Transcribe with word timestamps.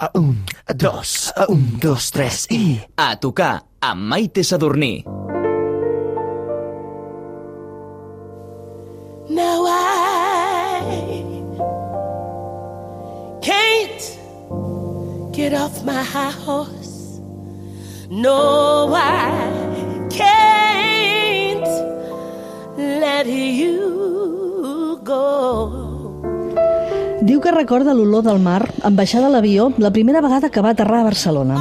A 0.00 0.10
un, 0.14 0.44
a 0.66 0.72
dos, 0.74 1.32
a 1.36 1.46
un, 1.48 1.78
dos, 1.78 2.10
tres 2.10 2.46
i... 2.50 2.80
A 2.96 3.16
tocar 3.20 3.64
amb 3.80 4.00
Maite 4.10 4.44
Sadurní. 4.44 5.04
Now 9.28 9.66
I 9.66 11.12
can't 13.42 14.04
get 15.32 15.52
off 15.52 15.84
my 15.84 16.02
high 16.02 16.30
horse. 16.30 17.20
No, 18.08 18.94
I 18.94 20.08
can't 20.10 21.68
let 22.78 23.26
you 23.26 25.00
go. 25.04 25.77
Diu 27.38 27.44
que 27.44 27.52
recorda 27.54 27.92
l'olor 27.94 28.24
del 28.26 28.40
mar 28.42 28.64
en 28.82 28.96
baixar 28.98 29.20
de 29.22 29.28
l'avió 29.30 29.68
la 29.78 29.92
primera 29.94 30.18
vegada 30.24 30.48
que 30.50 30.62
va 30.64 30.72
aterrar 30.74 31.04
a 31.04 31.06
Barcelona. 31.06 31.60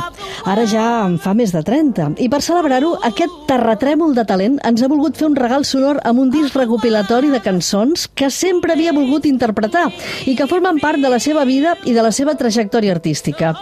Ara 0.50 0.64
ja 0.66 0.86
en 1.06 1.20
fa 1.22 1.36
més 1.38 1.54
de 1.54 1.62
30. 1.62 2.16
I 2.18 2.32
per 2.34 2.40
celebrar-ho, 2.42 2.96
aquest 3.06 3.36
terratrèmol 3.46 4.16
de 4.18 4.26
talent 4.26 4.58
ens 4.66 4.82
ha 4.82 4.90
volgut 4.90 5.22
fer 5.22 5.28
un 5.30 5.38
regal 5.38 5.68
sonor 5.70 6.02
amb 6.02 6.24
un 6.24 6.34
disc 6.34 6.58
recopilatori 6.58 7.30
de 7.30 7.44
cançons 7.46 8.08
que 8.10 8.32
sempre 8.34 8.74
havia 8.74 8.96
volgut 8.98 9.30
interpretar 9.30 9.92
i 10.26 10.34
que 10.34 10.50
formen 10.50 10.82
part 10.82 10.98
de 10.98 11.14
la 11.14 11.22
seva 11.22 11.46
vida 11.46 11.78
i 11.86 11.94
de 11.94 12.02
la 12.02 12.10
seva 12.10 12.34
trajectòria 12.42 12.98
artística. 12.98 13.54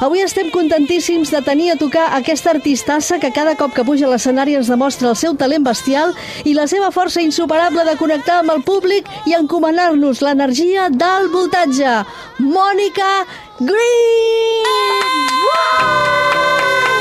Avui 0.00 0.22
estem 0.24 0.48
contentíssims 0.48 1.28
de 1.28 1.42
tenir 1.44 1.70
a 1.72 1.76
tocar 1.76 2.06
aquesta 2.16 2.54
artistassa 2.54 3.18
que 3.20 3.30
cada 3.36 3.52
cop 3.54 3.74
que 3.76 3.84
puja 3.84 4.06
a 4.08 4.12
l'escenari 4.12 4.56
ens 4.56 4.70
demostra 4.72 5.10
el 5.10 5.18
seu 5.20 5.36
talent 5.36 5.66
bestial 5.66 6.14
i 6.48 6.54
la 6.56 6.64
seva 6.72 6.88
força 6.94 7.20
insuperable 7.20 7.84
de 7.84 7.98
connectar 8.00 8.38
amb 8.40 8.54
el 8.56 8.64
públic 8.64 9.10
i 9.28 9.36
encomanar-nos 9.36 10.24
l'energia 10.24 10.88
del 10.88 11.28
voltatge. 11.36 12.00
Mònica 12.40 13.12
Green! 13.60 14.40
Here 15.80 16.99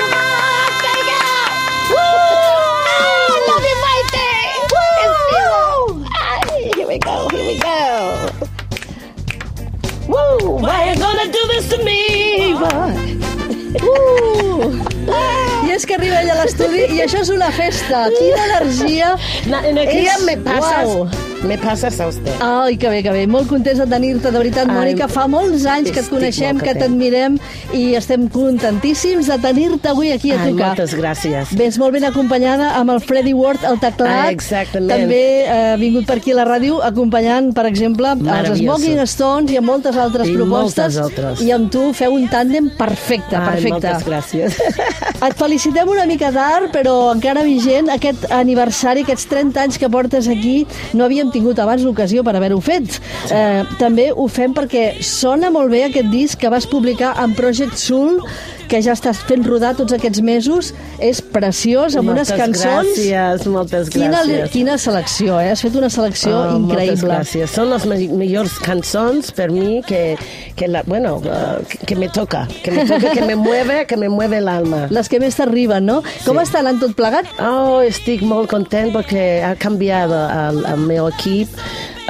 És 15.80 15.86
que 15.88 15.96
arriba 15.96 16.18
ella 16.20 16.34
a 16.34 16.42
l'estudi 16.42 16.82
i 16.92 16.98
això 17.06 17.22
és 17.24 17.30
una 17.32 17.48
festa. 17.56 18.02
Quina 18.18 18.42
energia! 18.50 19.14
La 19.48 19.62
energía 19.70 20.18
És- 20.18 20.26
me 20.28 20.36
pasas, 20.44 20.90
Uau. 20.90 21.06
me 21.48 21.58
pasas 21.58 22.02
a 22.02 22.08
usted. 22.10 22.34
Ai, 22.44 22.76
que 22.76 22.90
bé, 22.90 23.02
que 23.02 23.14
bé. 23.16 23.22
Molt 23.32 23.48
contents 23.48 23.80
de 23.80 23.86
tenir-te, 23.88 24.28
de 24.30 24.38
veritat, 24.38 24.68
Ai, 24.68 24.76
Mònica. 24.76 25.08
Fa 25.08 25.26
molts 25.32 25.64
anys 25.66 25.92
que 25.96 26.02
et 26.02 26.10
coneixem, 26.12 26.60
que 26.60 26.74
t'admirem 26.76 27.40
i 27.74 27.94
estem 27.98 28.28
contentíssims 28.32 29.28
de 29.30 29.38
tenir-te 29.42 29.90
avui 29.92 30.12
aquí 30.12 30.32
a 30.32 30.40
Ai, 30.42 30.52
tocar. 30.52 30.68
moltes 30.74 30.94
gràcies. 30.98 31.52
Vens 31.58 31.78
molt 31.78 31.94
ben 31.94 32.04
acompanyada 32.08 32.72
amb 32.80 32.92
el 32.96 33.02
Freddy 33.02 33.34
Ward 33.34 33.64
al 33.68 33.80
teclat. 33.80 34.10
Ah, 34.28 34.32
exactament. 34.32 34.90
També 34.90 35.20
eh, 35.44 35.74
ha 35.74 35.78
vingut 35.78 36.08
per 36.10 36.18
aquí 36.18 36.32
a 36.34 36.40
la 36.40 36.46
ràdio 36.48 36.80
acompanyant, 36.86 37.52
per 37.54 37.66
exemple, 37.70 38.16
els. 38.16 38.60
Smoking 38.60 39.02
Stones 39.06 39.52
i 39.54 39.58
amb 39.60 39.68
moltes 39.70 39.98
altres 39.98 40.28
I 40.28 40.34
propostes. 40.38 40.96
moltes 40.96 40.98
altres. 41.04 41.42
I 41.46 41.52
amb 41.52 41.70
tu 41.72 41.92
feu 41.94 42.14
un 42.16 42.28
tàndem 42.32 42.72
perfecte, 42.78 43.36
Ai, 43.36 43.60
perfecte. 43.60 43.74
moltes 43.74 44.08
gràcies. 44.08 44.58
Et 45.28 45.36
felicitem 45.36 45.90
una 45.92 46.06
mica 46.08 46.32
tard, 46.32 46.72
però 46.72 47.12
encara 47.14 47.44
vigent, 47.44 47.90
aquest 47.92 48.30
aniversari, 48.32 49.04
aquests 49.04 49.28
30 49.28 49.60
anys 49.66 49.78
que 49.78 49.90
portes 49.92 50.28
aquí, 50.32 50.66
no 50.96 51.04
havíem 51.06 51.30
tingut 51.34 51.60
abans 51.60 51.84
l'ocasió 51.84 52.24
per 52.24 52.36
haver-ho 52.40 52.62
fet. 52.64 53.02
Eh, 53.30 53.64
també 53.78 54.10
ho 54.16 54.28
fem 54.32 54.54
perquè 54.56 55.02
sona 55.04 55.50
molt 55.52 55.70
bé 55.74 55.84
aquest 55.90 56.08
disc 56.10 56.40
que 56.40 56.50
vas 56.50 56.66
publicar 56.66 57.14
en 57.22 57.34
Project 57.36 57.59
Soul, 57.76 58.22
que 58.70 58.80
ja 58.86 58.94
estàs 58.94 59.18
fent 59.26 59.44
rodar 59.48 59.74
tots 59.76 59.92
aquests 59.96 60.22
mesos. 60.22 60.74
És 61.00 61.20
preciós, 61.22 61.96
amb 61.98 62.10
moltes 62.12 62.30
unes 62.32 62.42
cançons... 62.42 62.88
gràcies, 62.96 63.46
moltes 63.50 63.90
Quina, 63.90 64.22
gràcies. 64.24 64.52
quina 64.54 64.78
selecció, 64.78 65.40
eh? 65.42 65.50
Has 65.52 65.62
fet 65.66 65.76
una 65.76 65.90
selecció 65.90 66.36
Oh, 66.40 66.60
Moltes 66.60 66.90
increïble. 66.94 67.14
gràcies. 67.14 67.54
Són 67.56 67.70
les 67.74 67.86
millors 68.12 68.58
cançons 68.64 69.32
per 69.36 69.50
mi 69.52 69.82
que, 69.88 70.16
que 70.56 70.68
la, 70.68 70.84
bueno, 70.86 71.18
uh, 71.18 71.64
que, 71.68 71.78
que 71.88 71.96
me 71.96 72.10
toca, 72.10 72.48
que 72.64 72.72
me 72.72 72.86
toca, 72.86 73.12
que 73.16 73.22
me 73.26 73.36
mueve, 73.36 73.86
que 73.88 73.98
me 73.98 74.10
mueve 74.10 74.38
el 74.38 74.48
alma. 74.48 74.86
Les 74.90 75.10
que 75.10 75.20
més 75.20 75.36
t'arriben, 75.36 75.86
no? 75.86 76.02
Com 76.26 76.38
està 76.40 76.60
anant 76.64 76.80
tot 76.80 76.94
plegat? 76.96 77.26
Oh, 77.42 77.80
estic 77.82 78.22
molt 78.22 78.50
content 78.52 78.94
perquè 78.94 79.42
ha 79.44 79.56
canviat 79.60 80.12
el, 80.14 80.64
el 80.76 80.86
meu 80.86 81.08
equip 81.10 81.50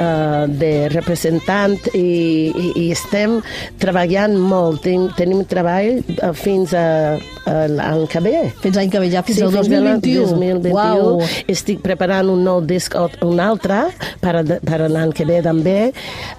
uh, 0.00 0.46
de 0.48 0.88
representant 0.92 1.76
i, 1.94 2.50
i, 2.50 2.66
i 2.82 2.86
estem 2.94 3.38
treballant 3.80 4.36
molt. 4.40 4.82
Ten, 4.84 5.08
tenim 5.18 5.44
treball 5.48 6.00
uh, 6.22 6.32
fins 6.36 6.72
a, 6.76 7.16
a 7.46 7.56
l'any 7.70 8.06
que 8.10 8.22
ve. 8.24 8.34
Fins 8.62 8.78
l'any 8.78 8.90
que 8.92 9.02
ve 9.04 9.10
ja, 9.12 9.22
fins 9.26 9.38
Sí, 9.40 9.44
al 9.46 9.52
fins 9.54 9.68
a 9.68 9.80
l'any 9.84 10.00
2021. 10.00 10.26
2021. 10.30 10.74
Uau. 10.74 11.22
Estic 11.52 11.82
preparant 11.84 12.30
un 12.32 12.44
nou 12.46 12.60
disc, 12.64 12.94
un 13.26 13.40
altre, 13.42 13.82
per, 14.22 14.34
per 14.66 14.80
l'any 14.90 15.12
que 15.16 15.26
ve 15.28 15.40
també, 15.44 15.78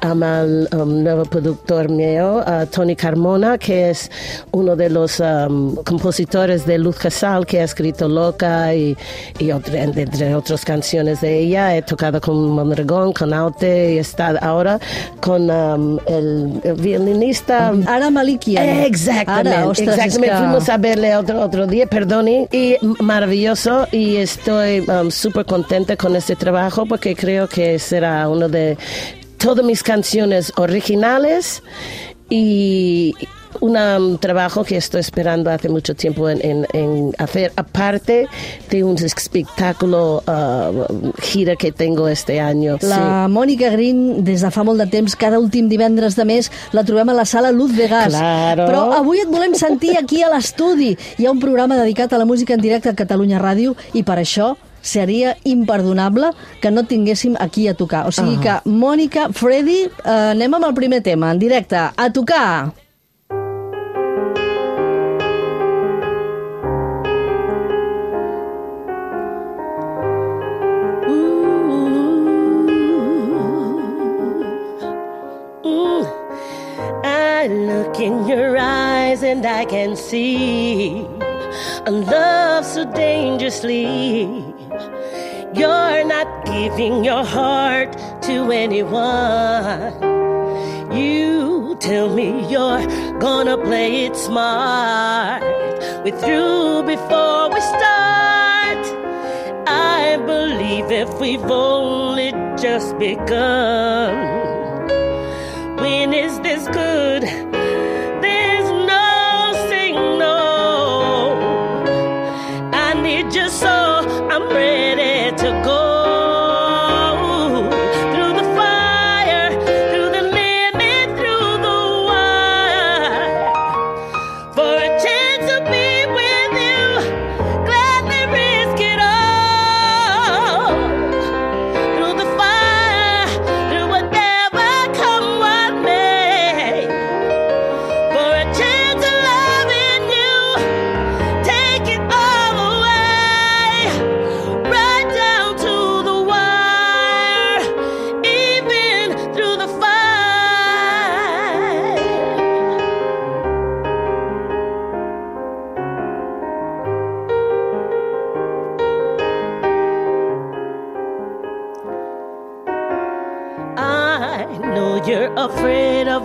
amb 0.07 0.25
el 0.27 0.53
um, 0.75 0.95
nou 1.05 1.23
productor 1.31 1.89
meu, 1.91 2.39
uh, 2.41 2.65
Tony 2.71 2.95
Carmona, 2.95 3.57
que 3.61 3.89
es 3.91 4.07
uno 4.51 4.75
de 4.75 4.89
los 4.89 5.19
um, 5.19 5.75
compositores 5.85 6.65
de 6.65 6.77
Luz 6.77 6.97
Casal, 6.97 7.45
que 7.45 7.59
ha 7.61 7.63
escrito 7.65 8.07
Loca 8.07 8.73
y, 8.75 8.95
y 9.39 9.51
otra- 9.51 9.83
entre 9.83 10.35
otras 10.35 10.65
canciones 10.65 11.21
de 11.21 11.39
ella. 11.39 11.75
He 11.75 11.81
tocado 11.81 12.19
con 12.21 12.49
Mondragón, 12.49 13.13
con 13.13 13.33
Y 13.59 13.97
está 13.97 14.29
ahora 14.41 14.79
con 15.19 15.49
um, 15.49 15.99
el, 16.07 16.61
el 16.63 16.73
violinista... 16.75 17.73
Ara 17.85 18.09
Malikian. 18.09 18.63
Exactamente, 18.63 19.49
Ara, 19.49 19.71
exactamente. 19.71 20.29
que... 20.29 20.37
Fuimos 20.37 20.69
a 20.69 20.77
verle 20.77 21.15
otro, 21.15 21.41
otro 21.41 21.67
día, 21.67 21.87
perdone, 21.87 22.47
y 22.51 22.77
maravilloso, 22.99 23.87
y 23.91 24.17
estoy 24.17 24.79
um, 24.81 25.11
súper 25.11 25.45
contenta 25.45 25.95
con 25.95 26.15
este 26.15 26.35
trabajo 26.35 26.85
porque 26.85 27.15
creo 27.15 27.47
que 27.47 27.79
será 27.79 28.27
uno 28.29 28.49
de 28.49 28.77
todas 29.37 29.65
mis 29.65 29.83
canciones 29.83 30.53
originales 30.55 31.63
y 32.29 33.13
un 33.61 33.77
um, 33.77 34.17
trabajo 34.17 34.63
que 34.63 34.75
estoy 34.77 35.01
esperando 35.01 35.49
hace 35.49 35.69
mucho 35.69 35.93
tiempo 35.95 36.27
en, 36.29 36.39
en- 36.43 36.67
en 36.73 37.13
hacer, 37.17 37.51
aparte 37.55 38.27
de 38.69 38.83
un 38.83 38.97
espectáculo 38.97 40.23
uh, 40.27 41.11
gira 41.21 41.55
que 41.55 41.71
tengo 41.71 42.07
este 42.07 42.39
año. 42.39 42.77
La 42.81 43.27
Mònica 43.29 43.69
Green, 43.69 44.23
des 44.23 44.41
de 44.41 44.49
fa 44.51 44.63
molt 44.63 44.81
de 44.81 44.87
temps, 44.89 45.15
cada 45.15 45.39
últim 45.39 45.69
divendres 45.69 46.15
de 46.15 46.25
mes, 46.25 46.49
la 46.73 46.83
trobem 46.83 47.09
a 47.09 47.13
la 47.13 47.25
sala 47.25 47.51
Luz 47.51 47.71
Vegas. 47.75 48.09
Claro. 48.13 48.65
Però 48.67 48.81
avui 48.97 49.21
et 49.21 49.29
volem 49.29 49.53
sentir 49.55 49.95
aquí 49.97 50.23
a 50.23 50.29
l'estudi. 50.33 50.95
Hi 51.17 51.25
ha 51.27 51.31
un 51.31 51.39
programa 51.39 51.77
dedicat 51.77 52.13
a 52.13 52.17
la 52.21 52.25
música 52.25 52.53
en 52.57 52.61
directe 52.61 52.89
a 52.89 52.95
Catalunya 52.97 53.39
Ràdio 53.39 53.75
i 53.93 54.03
per 54.03 54.17
això 54.21 54.55
seria 54.81 55.35
imperdonable 55.45 56.31
que 56.59 56.71
no 56.73 56.83
tinguéssim 56.89 57.35
aquí 57.39 57.67
a 57.69 57.75
tocar. 57.77 58.07
O 58.09 58.11
sigui 58.11 58.39
que, 58.41 58.55
Mònica, 58.65 59.27
Freddy, 59.31 59.83
eh, 59.85 60.31
anem 60.33 60.55
amb 60.57 60.65
el 60.65 60.73
primer 60.73 61.03
tema, 61.05 61.29
en 61.31 61.37
directe. 61.37 61.77
A 61.77 62.09
tocar! 62.11 62.71
In 78.01 78.27
your 78.27 78.57
eyes 78.57 79.21
and 79.21 79.45
I 79.45 79.63
can 79.63 79.95
see 79.95 81.05
a 81.85 81.91
love 81.91 82.65
so 82.65 82.83
dangerously. 82.91 84.23
You're 85.53 86.03
not 86.05 86.45
giving 86.45 87.05
your 87.05 87.23
heart 87.23 87.93
to 88.23 88.51
anyone. 88.51 89.93
You 90.91 91.77
tell 91.79 92.09
me 92.09 92.49
you're 92.49 92.87
gonna 93.19 93.57
play 93.57 94.05
it 94.05 94.15
smart. 94.15 95.43
We're 96.03 96.17
through 96.17 96.83
before 96.87 97.49
we 97.53 97.61
start. 97.61 98.83
I 99.67 100.17
believe 100.25 100.89
if 100.89 101.19
we've 101.19 101.51
only 101.51 102.31
just 102.57 102.97
begun. 102.97 104.15
When 105.77 106.13
is 106.13 106.39
this 106.39 106.67
good? 106.69 107.50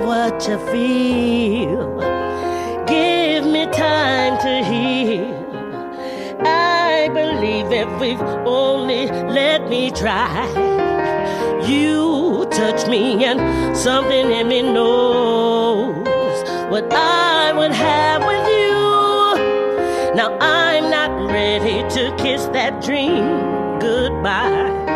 What 0.06 0.48
you 0.48 0.58
feel. 0.70 1.98
Give 2.86 3.44
me 3.44 3.66
time 3.66 4.38
to 4.38 4.64
heal. 4.64 5.34
I 6.44 7.08
believe 7.12 7.72
if 7.72 8.00
we've 8.00 8.20
only 8.20 9.06
let 9.06 9.68
me 9.68 9.90
try. 9.90 10.46
You 11.66 12.46
touch 12.50 12.86
me 12.88 13.24
and 13.24 13.76
something 13.76 14.30
in 14.30 14.48
me 14.48 14.62
knows 14.62 15.96
what 16.70 16.92
I 16.92 17.52
would 17.52 17.72
have 17.72 18.24
with 18.24 18.46
you. 18.48 20.14
Now 20.14 20.36
I'm 20.40 20.90
not 20.90 21.10
ready 21.30 21.82
to 21.94 22.14
kiss 22.16 22.44
that 22.46 22.82
dream 22.82 23.80
goodbye. 23.80 24.95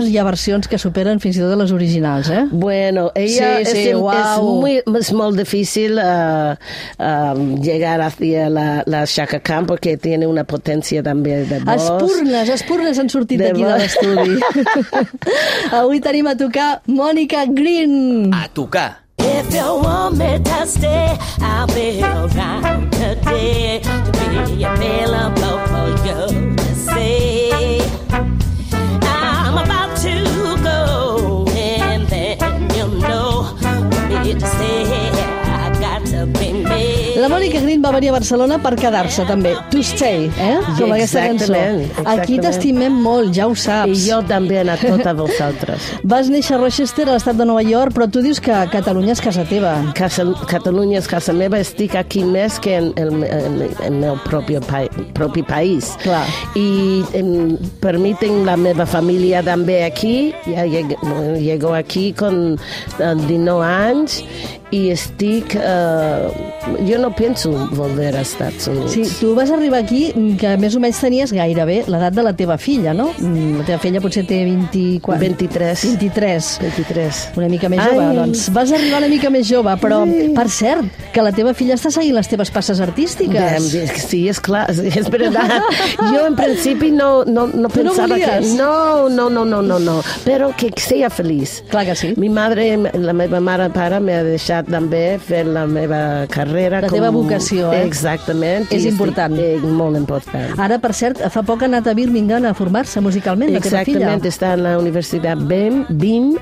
Vegades 0.00 0.12
hi 0.12 0.18
ha 0.18 0.24
versions 0.24 0.68
que 0.68 0.78
superen 0.78 1.20
fins 1.20 1.36
i 1.36 1.42
tot 1.42 1.56
les 1.58 1.72
originals, 1.72 2.30
eh? 2.30 2.44
Bueno, 2.50 3.10
ella 3.14 3.58
Sí, 3.58 3.70
sí, 3.70 3.88
es, 3.88 3.96
guau. 3.96 4.14
es, 4.16 4.42
muy, 4.42 4.98
es 4.98 5.12
muy 5.12 5.36
difícil 5.36 5.98
uh, 5.98 6.54
um, 6.98 7.60
llegar 7.60 8.00
hacia 8.00 8.48
la, 8.48 8.82
la 8.86 9.04
Shaka 9.04 9.40
Khan 9.40 9.66
porque 9.66 9.96
tiene 9.96 10.26
una 10.26 10.44
potencia 10.44 11.02
también 11.02 11.48
de 11.48 11.60
voz. 11.60 11.82
Espurnes, 11.82 12.48
espurnes 12.48 12.98
han 12.98 13.10
sortit 13.10 13.40
d'aquí 13.40 13.64
de 13.64 13.76
l'estudi. 13.78 14.38
Avui 15.78 16.00
tenim 16.00 16.26
a 16.30 16.36
tocar 16.36 16.82
Mònica 16.86 17.44
Green. 17.46 18.32
A 18.34 18.48
tocar. 18.48 19.00
If 19.18 19.52
you 19.52 19.80
want 19.82 20.16
me 20.16 20.38
to 20.38 20.66
stay, 20.66 21.16
I'll 21.40 21.66
be 21.66 22.00
around 22.02 22.90
today 22.92 23.80
to 23.84 24.12
be 24.16 24.64
available 24.64 25.58
for 25.68 25.88
you 26.06 26.56
to 26.56 26.74
see. 26.74 28.49
Green 37.70 37.84
va 37.84 37.92
venir 37.94 38.08
a 38.10 38.14
Barcelona 38.16 38.56
per 38.58 38.72
quedar-se, 38.74 39.22
també. 39.28 39.52
To 39.70 39.78
stay, 39.86 40.24
eh? 40.42 40.56
Com 40.74 40.90
aquesta 40.90 41.20
cançó. 41.22 41.52
Exactament, 41.54 42.08
Aquí 42.10 42.38
t'estimem 42.42 42.96
molt, 43.04 43.30
ja 43.36 43.46
ho 43.46 43.54
saps. 43.54 43.92
I 43.94 44.08
jo 44.08 44.16
també 44.26 44.58
a 44.58 44.74
tots 44.80 45.06
vosaltres. 45.20 45.86
Vas 46.02 46.26
néixer 46.34 46.56
a 46.56 46.58
Rochester, 46.58 47.06
a 47.06 47.14
l'estat 47.14 47.38
de 47.38 47.46
Nova 47.46 47.62
York, 47.62 47.94
però 47.94 48.08
tu 48.10 48.24
dius 48.24 48.42
que 48.42 48.56
Catalunya 48.72 49.14
és 49.14 49.22
casa 49.22 49.44
teva. 49.46 49.76
Casa, 49.94 50.26
Catalunya 50.50 50.98
és 50.98 51.06
casa 51.06 51.30
meva, 51.36 51.60
estic 51.62 51.94
aquí 51.94 52.24
més 52.26 52.58
que 52.58 52.74
en 52.80 52.90
el, 52.98 53.14
en, 53.28 53.62
en 53.68 53.86
el 53.86 54.00
meu 54.02 54.18
propi, 54.26 54.58
pa, 54.66 54.82
propi 55.14 55.46
país. 55.46 55.92
Clar. 56.02 56.24
I 56.58 57.04
em, 57.22 57.54
per 57.78 57.94
mi 58.02 58.16
tinc 58.18 58.42
la 58.50 58.58
meva 58.58 58.82
família 58.82 59.44
també 59.46 59.84
aquí, 59.86 60.32
ja 60.48 60.66
llego, 60.66 60.98
llego 61.38 61.76
aquí 61.78 62.08
con 62.18 62.56
eh, 62.98 63.14
19 63.28 63.62
anys 63.62 64.24
i 64.74 64.88
estic... 64.90 65.54
Eh, 65.54 66.50
jo 66.86 66.98
no 66.98 67.10
penso 67.14 67.59
volver 67.72 68.14
a 68.16 68.22
Estats 68.22 68.68
Units. 68.68 68.92
Sí, 68.92 69.02
tu 69.20 69.34
vas 69.34 69.50
arribar 69.50 69.80
aquí 69.84 70.12
que 70.40 70.56
més 70.60 70.76
o 70.76 70.80
menys 70.82 71.00
tenies 71.02 71.32
gairebé 71.32 71.84
l'edat 71.90 72.14
de 72.16 72.22
la 72.26 72.32
teva 72.36 72.56
filla, 72.58 72.94
no? 72.94 73.10
Mm, 73.18 73.58
La 73.60 73.64
teva 73.68 73.78
filla 73.82 74.00
potser 74.00 74.24
té 74.28 74.42
24... 74.44 75.20
23. 75.20 75.84
23. 75.90 76.50
23. 76.62 77.20
Una 77.36 77.48
mica 77.48 77.68
més 77.72 77.82
jove, 77.84 78.04
Ai. 78.04 78.16
doncs. 78.16 78.46
Vas 78.54 78.72
arribar 78.72 78.98
una 79.02 79.08
mica 79.12 79.30
més 79.30 79.48
jove, 79.48 79.74
però, 79.82 80.00
Sí. 80.10 80.28
per 80.34 80.48
cert, 80.50 80.84
que 81.12 81.22
la 81.22 81.32
teva 81.32 81.54
filla 81.54 81.74
està 81.74 81.90
seguint 81.90 82.14
les 82.16 82.28
teves 82.28 82.50
passes 82.50 82.80
artístiques. 82.80 83.72
Bé, 83.72 83.86
Sí, 84.00 84.28
es 84.28 84.40
clar, 84.40 84.70
es 84.70 85.10
verdad. 85.10 85.60
Yo 86.12 86.26
en 86.26 86.34
principio 86.36 86.92
no, 86.92 87.24
no, 87.24 87.46
no 87.46 87.68
¿Tú 87.68 87.84
no 87.84 87.92
que... 87.92 88.40
No, 88.56 89.08
no, 89.08 89.28
no, 89.30 89.44
no, 89.44 89.62
no, 89.62 89.78
no. 89.78 90.00
Pero 90.24 90.54
que 90.56 90.70
sea 90.76 91.10
feliz. 91.10 91.62
Clar 91.68 91.86
que 91.86 91.94
sí. 91.94 92.14
Mi 92.16 92.28
madre, 92.28 92.76
la 92.94 93.12
meva 93.12 93.40
mare 93.40 93.66
i 93.68 93.72
pare 93.74 94.00
m'ha 94.00 94.22
deixat 94.26 94.68
també 94.70 95.18
fer 95.22 95.44
la 95.46 95.66
meva 95.66 96.26
carrera. 96.32 96.80
La 96.84 96.88
teva 96.92 97.10
vocació, 97.14 97.49
eh? 97.58 97.84
Exactament. 97.84 98.66
És 98.70 98.72
I 98.84 98.88
estic- 98.88 98.92
important. 98.92 99.38
Eh, 99.38 99.58
molt 99.62 99.96
important. 99.96 100.58
Ara, 100.58 100.78
per 100.78 100.92
cert, 100.94 101.18
fa 101.30 101.42
poc 101.42 101.62
ha 101.62 101.66
anat 101.66 101.86
a 101.86 101.94
Birmingham 101.94 102.44
a 102.46 102.54
formar-se 102.54 103.00
musicalment, 103.00 103.52
la 103.52 103.60
teva 103.60 103.82
filla. 103.84 103.98
Exactament, 104.14 104.22
està 104.30 104.52
en 104.54 104.62
la 104.62 104.78
Universitat 104.78 105.38
BIM, 105.50 105.84
BIM, 105.90 106.36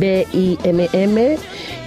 B-I-M-M, 0.00 1.36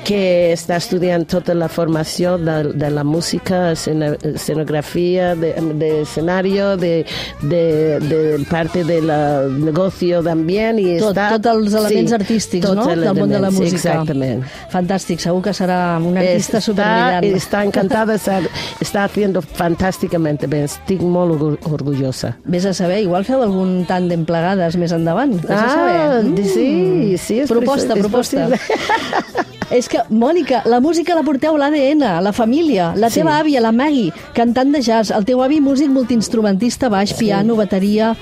que 0.06 0.54
està 0.54 0.76
estudiant 0.78 1.24
tota 1.26 1.56
la 1.58 1.66
formació 1.68 2.36
de, 2.38 2.72
de 2.78 2.90
la 2.94 3.04
música, 3.04 3.72
escenografía, 3.72 5.34
de, 5.36 5.54
de 5.80 6.02
escenario, 6.02 6.78
de, 6.78 7.06
de, 7.42 8.00
de 8.00 8.46
parte 8.50 8.84
del 8.84 9.08
negocio 9.66 10.22
también. 10.24 10.78
Y 10.80 10.98
Tot, 11.00 11.16
està, 11.18 11.30
tots 11.40 11.50
els 11.56 11.74
elements 11.74 12.12
sí, 12.12 12.16
artístics, 12.20 12.70
no?, 12.78 12.86
els 12.92 13.02
del 13.02 13.16
món 13.18 13.30
de 13.34 13.40
la 13.40 13.48
elements, 13.50 13.60
música. 13.74 13.96
Exactament. 13.96 14.44
Fantàstic, 14.72 15.24
segur 15.24 15.42
que 15.46 15.54
serà 15.58 15.80
un 15.98 16.18
artista 16.22 16.60
está, 16.60 16.62
superbrillant. 16.62 17.26
está 17.36 17.64
encantada, 17.66 18.16
está, 18.16 18.40
está 18.80 19.04
haciendo 19.06 19.42
fantásticamente 19.42 20.46
bien. 20.48 20.66
Estic 20.70 21.02
molt 21.02 21.34
orgu- 21.40 21.74
orgullosa. 21.74 22.36
Vés 22.46 22.66
a 22.66 22.74
saber, 22.74 23.02
igual 23.02 23.26
feu 23.26 23.42
algun 23.42 23.86
tàndem 23.90 24.26
plegades 24.26 24.78
més 24.78 24.92
endavant. 24.94 25.34
Vés 25.42 25.50
a 25.50 25.66
Ah, 25.66 25.74
saber. 25.74 26.24
Mm. 26.30 26.46
sí, 26.46 27.18
sí. 27.18 27.40
És 27.42 27.50
Proposta, 27.50 27.94
és 27.98 28.00
proposta. 28.06 28.50
És 29.72 29.88
que, 29.90 30.00
Mònica, 30.10 30.62
la 30.70 30.80
música 30.80 31.16
la 31.18 31.24
porteu 31.26 31.56
a 31.56 31.58
l'ADN, 31.58 32.04
la 32.22 32.32
família. 32.34 32.92
La 32.96 33.10
Sí. 33.10 33.20
teva 33.22 33.40
àvia, 33.40 33.60
la 33.62 33.72
Maggie, 33.72 34.14
cantant 34.34 34.72
de 34.72 34.82
jazz. 34.82 35.10
El 35.12 35.26
teu 35.26 35.42
avi, 35.42 35.60
músic 35.60 35.90
multiinstrumentista, 35.90 36.90
baix, 36.90 37.14
piano, 37.14 37.56
bateria... 37.56 38.16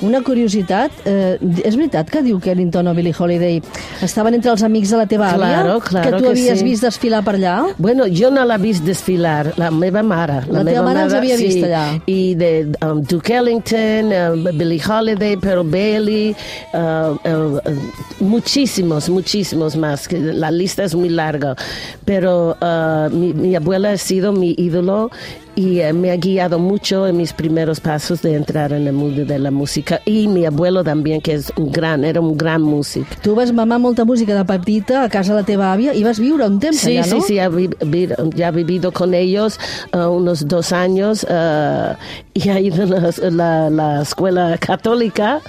Una 0.00 0.20
curiositat, 0.22 0.92
eh, 1.10 1.38
és 1.66 1.74
veritat 1.74 2.06
que 2.10 2.20
diu 2.22 2.38
que 2.38 2.52
Ellington 2.52 2.86
o 2.86 2.92
Billie 2.94 3.14
Holiday 3.18 3.56
estaven 4.04 4.36
entre 4.36 4.52
els 4.52 4.62
amics 4.62 4.92
de 4.94 5.00
la 5.00 5.06
teva 5.10 5.32
àvia? 5.32 5.48
Claro, 5.64 5.80
claro 5.80 6.04
que 6.04 6.16
tu 6.16 6.22
que 6.22 6.30
havies 6.30 6.60
sí. 6.60 6.64
vist 6.64 6.84
desfilar 6.86 7.24
per 7.26 7.34
allà? 7.34 7.54
Bueno, 7.78 8.06
jo 8.06 8.30
no 8.30 8.44
l'he 8.46 8.58
vist 8.62 8.86
desfilar, 8.86 9.54
la 9.58 9.72
meva 9.74 10.04
mare. 10.06 10.44
La 10.54 10.62
teva 10.62 10.84
mare 10.86 11.02
els 11.08 11.16
havia 11.18 11.38
vist 11.40 11.64
allà. 11.66 11.82
I 12.06 12.34
de 12.38 12.50
um, 12.86 13.02
Duke 13.02 13.34
Ellington, 13.40 14.14
uh, 14.14 14.52
Billie 14.52 14.78
Holiday, 14.78 15.36
Pearl 15.36 15.66
Bailey, 15.66 16.30
uh, 16.74 17.16
uh, 17.18 17.58
uh, 17.58 17.74
muchísimos, 18.20 19.08
muchísimos 19.10 19.74
más. 19.74 20.06
La 20.12 20.52
lista 20.52 20.84
es 20.84 20.94
muy 20.94 21.08
larga. 21.08 21.56
Pero 22.04 22.56
uh, 22.60 23.10
mi, 23.10 23.32
mi 23.34 23.56
abuela 23.56 23.90
ha 23.90 23.98
sido 23.98 24.32
mi 24.32 24.54
ídolo 24.56 25.10
y 25.58 25.80
eh, 25.80 25.92
me 25.92 26.12
ha 26.12 26.16
guiado 26.16 26.60
mucho 26.60 27.06
en 27.08 27.16
mis 27.16 27.32
primeros 27.32 27.80
pasos 27.80 28.22
de 28.22 28.36
entrar 28.36 28.72
en 28.72 28.86
el 28.86 28.92
mundo 28.92 29.24
de 29.24 29.38
la 29.40 29.50
música. 29.50 30.00
Y 30.04 30.28
mi 30.28 30.46
abuelo 30.46 30.84
también, 30.84 31.20
que 31.20 31.34
es 31.34 31.52
un 31.56 31.72
gran, 31.72 32.04
era 32.04 32.20
un 32.20 32.36
gran 32.38 32.62
músico. 32.62 33.08
Tu 33.22 33.34
vas 33.34 33.52
mamar 33.52 33.80
molta 33.80 34.04
música 34.04 34.34
de 34.38 34.44
petita 34.44 35.02
a 35.02 35.08
casa 35.08 35.34
de 35.34 35.40
la 35.40 35.46
teva 35.46 35.72
àvia 35.74 35.94
i 35.98 36.04
vas 36.04 36.20
viure 36.22 36.46
un 36.46 36.60
temps 36.60 36.78
Sí, 36.78 36.94
allà, 36.96 37.02
sí, 37.04 37.14
no? 37.16 37.20
sí, 37.26 37.34
ya, 37.34 37.48
vi- 37.48 37.70
vi- 37.84 38.08
ya 38.36 38.48
he 38.48 38.52
vivido 38.52 38.92
con 38.92 39.14
ellos 39.14 39.58
uh, 39.92 40.06
unos 40.06 40.46
dos 40.46 40.70
años 40.72 41.24
uh, 41.24 41.96
y 42.34 42.48
ha 42.50 42.60
ido 42.60 42.84
a 42.84 42.86
la, 42.86 43.10
la- 43.30 43.70
la 43.70 44.02
escuela 44.02 44.56
católica 44.58 45.40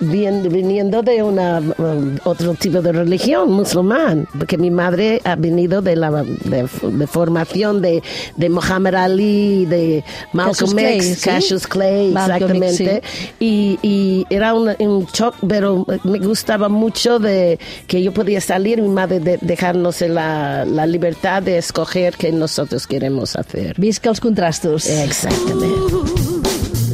viniendo 0.00 1.02
de 1.02 1.22
una 1.22 1.60
um, 1.60 2.16
otro 2.24 2.54
tipo 2.54 2.80
de 2.80 2.92
religión 2.92 3.52
musulmán, 3.52 4.26
porque 4.38 4.56
mi 4.56 4.70
madre 4.70 5.20
ha 5.24 5.36
venido 5.36 5.82
de 5.82 5.96
la 5.96 6.10
de, 6.10 6.66
de 6.82 7.06
formación 7.06 7.82
de, 7.82 8.02
de 8.36 8.48
Muhammad 8.48 8.94
Ali, 8.94 9.66
de 9.66 10.02
Cassius 10.32 10.34
Malcolm 10.34 10.72
Clay, 10.72 10.96
X, 10.96 11.18
¿sí? 11.18 11.30
Cassius 11.30 11.66
Clay, 11.66 12.12
Malcolm 12.12 12.62
X, 12.62 12.80
exactamente. 12.80 13.02
Y, 13.38 13.78
y 13.82 14.26
era 14.30 14.54
un, 14.54 14.70
un 14.78 15.06
shock, 15.06 15.34
pero 15.46 15.86
me 16.04 16.18
gustaba 16.18 16.68
mucho 16.68 17.18
de 17.18 17.58
que 17.86 18.02
yo 18.02 18.12
podía 18.12 18.40
salir, 18.40 18.80
mi 18.80 18.88
madre 18.88 19.20
de, 19.20 19.38
dejarnos 19.40 20.00
la, 20.00 20.64
la 20.64 20.86
libertad 20.86 21.42
de 21.42 21.58
escoger 21.58 22.14
qué 22.16 22.32
nosotros 22.32 22.86
queremos 22.86 23.36
hacer. 23.36 23.74
Visca 23.78 24.08
els 24.08 24.20
contrastos. 24.20 24.86
Exactamente. 24.86 25.68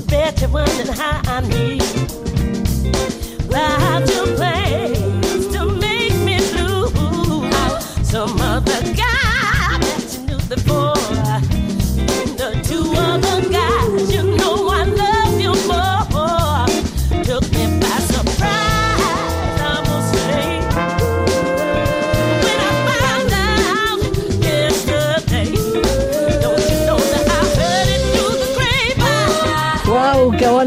Bet 0.06 0.42
about 3.56 4.06
to. 4.06 4.35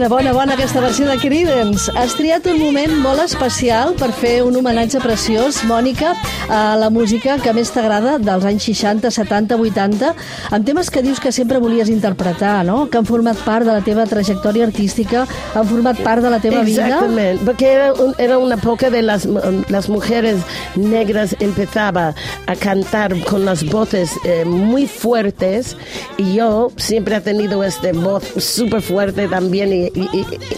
Bona, 0.09 0.31
bona, 0.33 0.53
aquesta 0.55 0.81
versió 0.81 1.05
de 1.05 1.17
Creedence. 1.21 1.91
Has 1.93 2.15
triat 2.17 2.45
un 2.49 2.57
moment 2.57 2.95
molt 3.03 3.21
especial 3.21 3.91
per 3.99 4.09
fer 4.17 4.39
un 4.41 4.55
homenatge 4.57 4.97
preciós, 5.03 5.59
Mònica, 5.69 6.15
a 6.49 6.73
la 6.81 6.89
música 6.89 7.35
que 7.43 7.53
més 7.53 7.69
t'agrada 7.69 8.15
dels 8.17 8.45
anys 8.49 8.65
60, 8.71 9.11
70, 9.13 9.57
80, 9.61 10.09
amb 10.49 10.65
temes 10.65 10.89
que 10.89 11.03
dius 11.05 11.21
que 11.21 11.31
sempre 11.31 11.59
volies 11.61 11.91
interpretar, 11.93 12.63
no? 12.65 12.87
Que 12.89 12.97
han 12.97 13.05
format 13.05 13.37
part 13.45 13.67
de 13.69 13.75
la 13.75 13.83
teva 13.85 14.07
trajectòria 14.09 14.65
artística, 14.65 15.27
han 15.53 15.69
format 15.69 16.01
part 16.01 16.25
de 16.25 16.33
la 16.33 16.39
teva 16.41 16.63
vida. 16.65 16.87
Exactamente, 16.87 17.45
porque 17.45 17.71
era, 17.71 17.93
un- 17.93 18.15
era 18.17 18.39
una 18.39 18.55
época 18.55 18.89
de 18.89 19.03
las, 19.03 19.27
las 19.69 19.89
mujeres 19.89 20.41
negras 20.75 21.35
empezaba 21.39 22.15
a 22.47 22.55
cantar 22.55 23.13
con 23.25 23.45
las 23.45 23.63
voces 23.69 24.09
eh, 24.25 24.43
muy 24.45 24.87
fuertes 24.87 25.77
y 26.17 26.33
yo 26.33 26.71
siempre 26.77 27.17
he 27.17 27.21
tenido 27.21 27.63
esta 27.63 27.91
voz 27.93 28.23
súper 28.37 28.81
fuerte 28.81 29.27
también 29.27 29.71
y, 29.71 29.98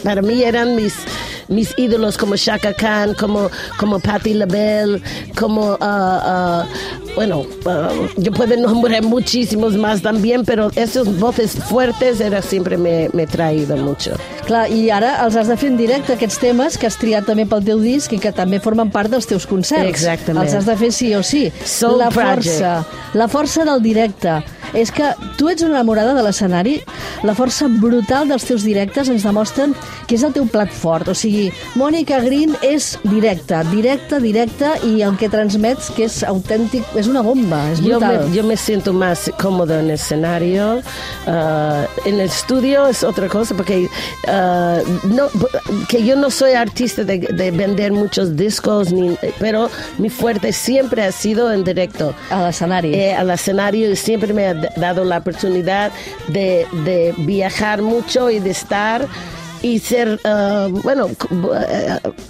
para 0.04 0.22
mí 0.22 0.44
eran 0.44 0.76
mis, 0.76 0.96
mis 1.48 1.74
ídolos 1.78 2.18
como 2.18 2.36
Shaka 2.36 2.74
Khan, 2.74 3.14
como, 3.16 3.50
como 3.78 4.00
Patti 4.00 4.34
LaBelle, 4.34 5.02
como, 5.38 5.78
ah, 5.82 6.66
ah, 6.66 6.66
bueno, 7.16 7.46
ah, 7.66 7.90
yo 8.18 8.32
puedo 8.32 8.56
nombrar 8.58 9.04
muchísimos 9.04 9.76
más 9.76 10.02
también, 10.02 10.46
pero 10.46 10.70
esas 10.76 11.20
voces 11.20 11.54
fuertes 11.54 12.20
era 12.20 12.42
siempre 12.42 12.78
me, 12.78 13.10
me 13.14 13.28
traído 13.28 13.78
mucho. 13.78 14.12
Clar, 14.46 14.70
i 14.72 14.90
ara 14.92 15.14
els 15.26 15.36
has 15.38 15.48
de 15.52 15.58
fer 15.58 15.70
en 15.72 15.78
directe, 15.80 16.16
aquests 16.16 16.40
temes 16.42 16.78
que 16.78 16.88
has 16.90 16.98
triat 17.00 17.28
també 17.30 17.46
pel 17.48 17.64
teu 17.66 17.80
disc 17.84 18.12
i 18.12 18.20
que 18.20 18.34
també 18.36 18.60
formen 18.60 18.90
part 18.92 19.12
dels 19.12 19.28
teus 19.30 19.46
concerts. 19.48 19.90
Exactament. 19.90 20.46
Els 20.46 20.56
has 20.58 20.66
de 20.68 20.76
fer 20.80 20.92
sí 20.92 21.14
o 21.16 21.22
sí. 21.24 21.46
Soul 21.64 22.00
la 22.02 22.10
Project. 22.10 22.48
força, 22.48 22.74
la 23.14 23.28
força 23.32 23.68
del 23.68 23.84
directe. 23.84 24.42
És 24.72 24.88
que 24.88 25.04
tu 25.36 25.50
ets 25.52 25.66
una 25.66 25.74
enamorada 25.82 26.14
de 26.16 26.22
l'escenari, 26.24 26.78
la 27.28 27.34
força 27.36 27.68
brutal 27.68 28.30
dels 28.32 28.46
teus 28.48 28.64
directes 28.64 29.10
ens 29.12 29.26
demostren 29.28 29.74
que 30.08 30.16
és 30.16 30.24
el 30.24 30.32
teu 30.32 30.46
plat 30.48 30.72
fort. 30.72 31.10
O 31.12 31.16
sigui, 31.18 31.50
Mònica 31.76 32.22
Green 32.24 32.56
és 32.64 32.94
directa, 33.04 33.66
directa, 33.68 34.22
directa, 34.24 34.78
i 34.88 35.02
el 35.04 35.18
que 35.20 35.28
transmets 35.30 35.92
que 35.92 36.08
és 36.08 36.22
autèntic, 36.24 36.88
és 37.02 37.08
una 37.08 37.22
bomba, 37.22 37.60
Yo 37.82 37.98
brutal. 38.00 38.30
me, 38.30 38.36
yo 38.36 38.44
me 38.44 38.56
siento 38.56 38.94
más 38.94 39.32
cómodo 39.42 39.74
en 39.80 39.86
el 39.86 39.92
escenario. 39.92 40.82
ah, 41.28 41.86
en 42.06 42.16
el 42.16 42.22
estudio 42.28 42.88
es 42.88 43.04
otra 43.04 43.28
cosa 43.28 43.56
porque 43.56 43.88
ah, 44.28 44.80
no, 45.04 45.28
que 45.90 46.04
yo 46.06 46.16
no 46.16 46.30
soy 46.30 46.54
artista 46.54 47.04
de, 47.04 47.20
de 47.20 47.52
vender 47.52 47.92
muchos 47.92 48.36
discos, 48.36 48.92
ni, 48.94 49.18
pero 49.40 49.70
mi 49.98 50.10
fuerte 50.10 50.54
siempre 50.54 51.04
ha 51.04 51.12
sido 51.12 51.52
en 51.52 51.64
directo. 51.64 52.14
A 52.30 52.44
l'escenari. 52.46 52.94
Eh, 52.94 53.14
al 53.14 53.30
escenario 53.32 53.92
y 53.92 53.96
siempre 53.96 54.34
me 54.34 54.46
ha 54.48 54.54
dado 54.78 55.04
la 55.04 55.18
oportunidad 55.18 55.92
de, 56.30 56.66
de 56.86 57.14
viajar 57.18 57.82
mucho 57.82 58.30
y 58.30 58.40
de 58.40 58.52
estar 58.52 59.08
y 59.64 59.80
ser, 59.80 60.20
ah, 60.26 60.68
bueno, 60.72 61.10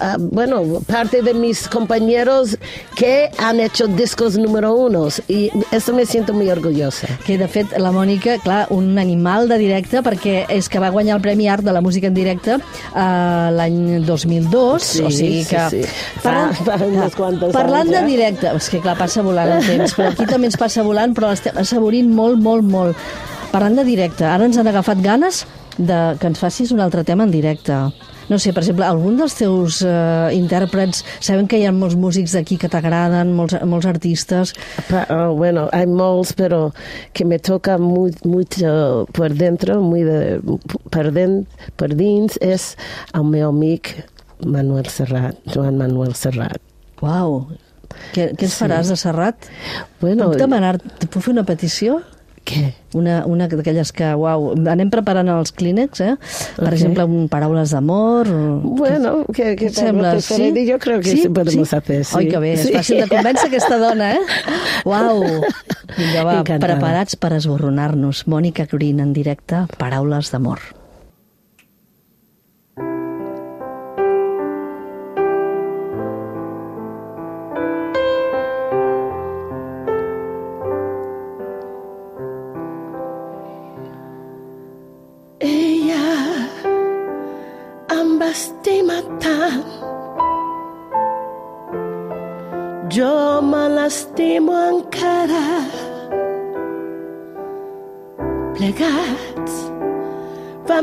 ah, 0.00 0.16
bueno, 0.18 0.80
parte 0.86 1.22
de 1.22 1.34
mis 1.34 1.68
compañeros 1.68 2.58
que 2.94 3.30
han 3.38 3.60
hecho 3.60 3.86
discos 3.86 4.36
número 4.36 4.74
unos 4.74 5.22
y 5.28 5.50
eso 5.70 5.92
me 5.94 6.04
siento 6.06 6.32
muy 6.34 6.50
orgullosa. 6.50 7.06
que 7.26 7.38
de 7.38 7.48
fet 7.48 7.72
la 7.78 7.90
Mònica, 7.92 8.38
clar, 8.42 8.66
un 8.70 8.98
animal 8.98 9.48
de 9.48 9.56
directe 9.58 10.02
perquè 10.02 10.44
és 10.50 10.68
que 10.68 10.78
va 10.78 10.90
guanyar 10.90 11.16
el 11.16 11.22
Premi 11.22 11.48
Art 11.48 11.64
de 11.64 11.72
la 11.72 11.80
Música 11.80 12.06
en 12.08 12.14
Directe 12.14 12.56
eh, 12.58 13.48
l'any 13.52 14.02
2002, 14.04 14.82
Sí, 14.82 15.02
o 15.02 15.10
sigui 15.10 15.44
sí, 15.44 15.48
que... 15.54 15.70
sí. 15.70 15.82
Fa- 16.22 16.52
fa 16.52 16.76
uns 16.84 17.14
quantos 17.16 17.52
parlant 17.52 17.88
anys, 17.88 18.00
de 18.00 18.06
directe, 18.10 18.52
és 18.56 18.68
que 18.68 18.80
clar, 18.80 18.96
passa 18.98 19.22
volant 19.22 19.56
el 19.56 19.64
temps, 19.66 19.94
però 19.96 20.10
aquí 20.12 20.26
també 20.28 20.50
ens 20.50 20.58
passa 20.60 20.82
volant, 20.84 21.14
però 21.16 21.30
l'estem 21.32 21.56
assaborint 21.56 22.12
molt, 22.12 22.38
molt, 22.42 22.64
molt. 22.68 22.96
Parlant 23.52 23.76
de 23.76 23.84
directe, 23.84 24.24
ara 24.24 24.44
ens 24.48 24.56
han 24.58 24.68
agafat 24.68 25.00
ganes 25.04 25.44
de 25.78 26.16
que 26.20 26.26
ens 26.28 26.38
facis 26.40 26.72
un 26.72 26.80
altre 26.80 27.04
tema 27.04 27.24
en 27.24 27.30
directe. 27.30 27.72
No 28.30 28.38
sé, 28.38 28.52
per 28.54 28.62
exemple, 28.62 28.84
algun 28.86 29.16
dels 29.18 29.34
teus 29.34 29.80
eh, 29.84 30.30
intèrprets, 30.36 31.02
sabem 31.20 31.48
que 31.50 31.58
hi 31.58 31.64
ha 31.66 31.72
molts 31.74 31.96
músics 31.98 32.32
d'aquí 32.36 32.56
que 32.56 32.68
t'agraden, 32.70 33.32
molts, 33.36 33.56
molts 33.68 33.86
artistes, 33.90 34.54
Pa- 34.88 35.02
ah, 35.10 35.26
bueno, 35.34 35.66
hay 35.72 35.86
molts, 35.90 36.32
pero 36.38 36.72
que 37.12 37.24
me 37.26 37.38
toca 37.40 37.76
muy, 37.78 38.14
mucho 38.24 39.06
por 39.12 39.34
dentro, 39.34 39.80
muy 39.82 40.04
de, 40.06 40.40
per, 40.90 41.10
den, 41.12 41.46
per 41.76 41.90
dins, 41.98 42.38
és 42.40 42.76
el 43.12 43.24
meu 43.24 43.48
amic 43.50 43.92
Manuel 44.46 44.86
Serrat, 44.88 45.36
Joan 45.52 45.76
Manuel 45.82 46.14
Serrat. 46.14 46.62
Uau! 47.02 47.48
Què, 48.14 48.30
què 48.38 48.46
ens 48.46 48.54
Sí. 48.54 48.62
faràs 48.64 48.88
de 48.88 48.96
Serrat? 48.96 49.50
Bueno, 50.00 50.30
Puc 50.30 50.38
demanar, 50.40 50.78
puc 51.10 51.20
fer 51.20 51.34
una 51.34 51.44
petició? 51.44 52.00
Què? 52.44 52.72
Una, 52.98 53.20
una 53.24 53.46
d'aquelles 53.46 53.92
que, 53.94 54.08
uau, 54.18 54.48
anem 54.68 54.88
preparant 54.90 55.28
els 55.30 55.52
clínex, 55.54 56.00
eh? 56.02 56.16
Per 56.56 56.66
Ok. 56.66 56.72
exemple, 56.74 57.04
un 57.06 57.28
paraules 57.30 57.70
d'amor... 57.70 58.26
Bueno, 58.64 59.24
¿qué, 59.32 59.54
qué 59.54 59.66
¿Qué 59.66 59.70
sembla? 59.70 60.20
Sí? 60.20 60.50
Yo 60.66 60.78
creo 60.80 60.98
que 61.00 61.10
sí, 61.14 61.28
podemos 61.28 61.72
hacer. 61.72 62.04
Sí. 62.04 62.16
Oi, 62.18 62.28
que 62.28 62.38
bé, 62.42 62.52
és 62.54 62.66
Sí. 62.66 62.74
fàcil 62.74 63.00
de 63.04 63.08
convèncer 63.08 63.46
aquesta 63.46 63.78
dona, 63.78 64.12
eh? 64.16 64.20
Uau! 64.84 65.22
Vinga, 65.96 66.24
va, 66.24 66.38
Encantada. 66.40 66.66
preparats 66.66 67.14
per 67.16 67.32
esborronar-nos. 67.38 68.26
Mònica 68.26 68.66
Green 68.66 68.98
en 69.00 69.12
directe, 69.12 69.62
paraules 69.78 70.32
d'amor. 70.34 70.58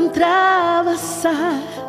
me 0.00 0.08
atravessar 0.08 1.79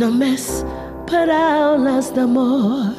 només 0.00 0.44
paraules 1.10 2.06
d'amor. 2.16 2.94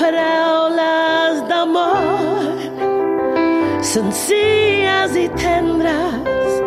Paraules 0.00 1.42
d'amor 1.50 2.56
senzilles 3.90 5.14
i 5.18 5.26
tendres 5.38 6.58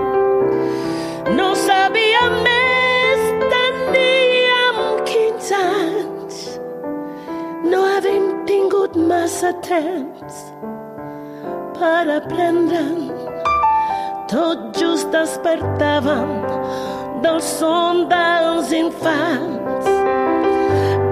no 1.38 1.50
sabia 1.56 2.24
més, 2.46 3.22
teníem 3.54 4.80
15 5.12 5.60
anys. 5.60 6.40
No 7.72 7.84
havíem 7.92 8.28
tingut 8.50 8.98
massa 9.12 9.54
temps 9.68 10.42
per 11.80 12.04
aprendre'n. 12.20 13.08
Tot 14.34 14.72
just 14.80 15.12
despertàvem 15.13 16.32
del 17.24 17.39
son 17.42 18.08
dels 18.12 18.72
infants. 18.75 19.88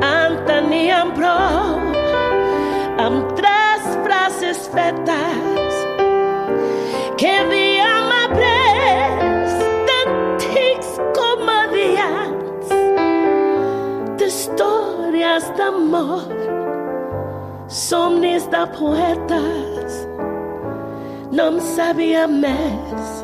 En 0.05 0.35
teníem 0.47 1.13
prou 1.15 1.79
amb 3.01 3.31
tres 3.39 3.87
frases 4.05 4.59
fetes 4.73 5.79
que 7.17 7.31
havíem 7.39 8.11
après 8.17 9.23
d'antics 9.87 10.91
comediants 11.17 12.75
d'històries 14.19 15.49
d'amor 15.57 16.27
somnis 17.71 18.47
de 18.51 18.63
poetes 18.77 19.99
no 21.31 21.47
en 21.53 21.59
sabia 21.73 22.27
més 22.27 23.20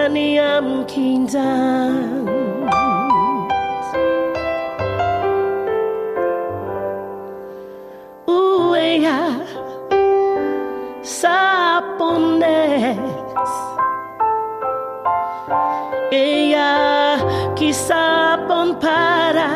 teníem 0.00 0.84
15 0.88 1.36
anys 1.36 2.40
Uh, 8.26 8.72
ella 8.76 9.20
sap 11.02 12.00
on 12.00 12.40
és. 12.40 13.54
Ella 16.12 16.70
qui 17.56 17.72
sap 17.72 18.48
on 18.48 18.78
para. 18.80 19.50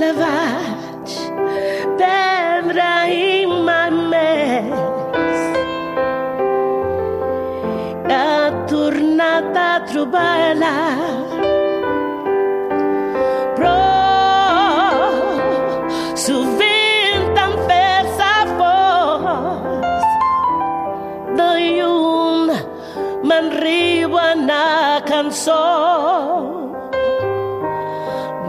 La 0.00 0.10
tornat 9.96 10.12
a 10.12 10.56
trobar-la 10.56 10.76
però 13.56 13.78
sovint 16.14 17.38
em 17.44 17.54
fes 17.68 18.20
a 18.20 18.38
fos 18.58 20.04
de 21.38 21.50
llum 21.76 22.52
me'n 23.28 23.50
riu 23.62 24.16
una 24.20 25.00
cançó 25.08 25.64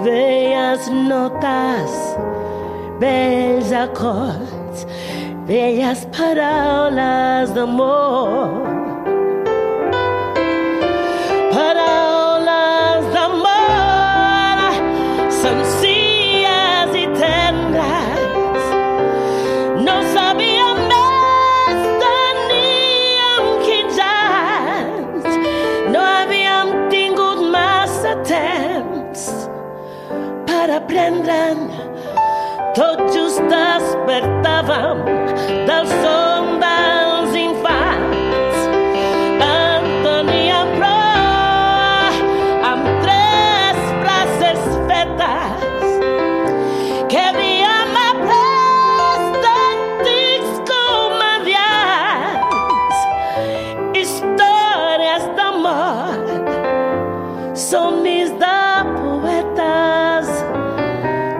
velles 0.03 0.89
notes 1.09 1.99
vells 2.99 3.71
acords 3.71 4.87
velles 5.47 6.07
paraules 6.17 7.53
d'amor 7.55 7.55
paraules 7.55 7.55
d'amor 7.55 8.66
aprendre'n. 30.77 31.59
Tot 32.77 32.99
just 33.13 33.41
despertàvem 33.51 35.03
del 35.67 35.85
son 35.97 36.26
d'amor, 55.87 57.55
somnis 57.55 58.29
de 58.43 58.59
poetes, 58.97 60.29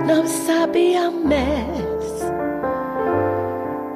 no 0.07 0.21
en 0.21 0.27
sabíem 0.27 1.21
més. 1.33 2.25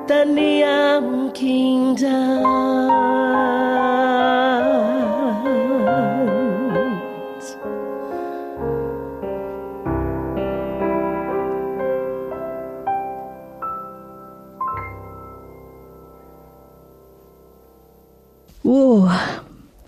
Teníem 0.07 1.31
15 1.33 2.80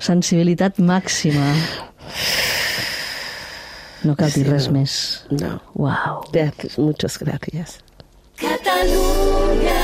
sensibilitat 0.03 0.79
màxima. 0.83 1.53
No 4.03 4.17
cal 4.19 4.33
dir 4.35 4.45
res 4.49 4.67
més. 4.67 5.23
No. 5.31 5.57
Uau. 5.79 6.23
Gracias, 6.35 6.77
muchas 6.77 7.17
gracias. 7.17 7.79
Catalunya. 8.35 9.83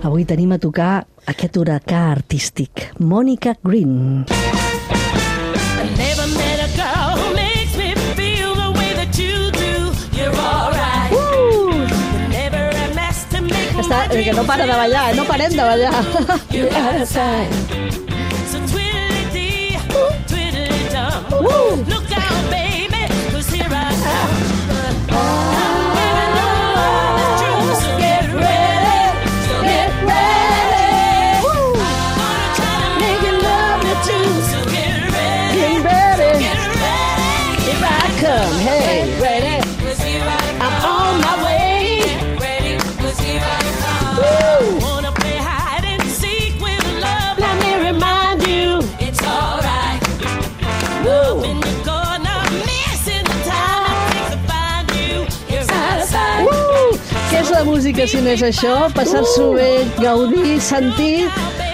Avui 0.00 0.24
tenim 0.24 0.54
a 0.54 0.58
tocar 0.58 1.02
aquest 1.28 1.58
huracà 1.60 2.06
artístic, 2.14 2.88
Mònica 3.04 3.58
Green. 3.60 4.24
I 4.30 4.49
Està, 13.90 14.04
eh, 14.14 14.22
que 14.22 14.32
no 14.32 14.44
para 14.46 14.66
de 14.66 14.72
ballar, 14.72 15.10
eh? 15.10 15.16
no 15.16 15.24
parem 15.26 15.50
de 15.50 15.56
ballar. 15.56 15.90
You're 16.52 16.70
out 16.72 17.08
música 57.90 58.06
si 58.06 58.20
no 58.22 58.30
és 58.30 58.42
això? 58.42 58.74
Passar-s'ho 58.94 59.52
bé, 59.54 59.84
gaudir, 59.98 60.60
sentir... 60.62 61.26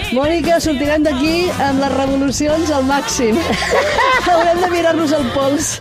Mònica, 0.07 0.55
sortirem 0.63 1.03
d'aquí 1.03 1.49
amb 1.59 1.81
les 1.83 1.91
revolucions 1.91 2.69
al 2.71 2.85
màxim. 2.87 3.35
Haurem 4.31 4.61
de 4.63 4.69
mirar-nos 4.71 5.11
el 5.11 5.25
pols, 5.33 5.73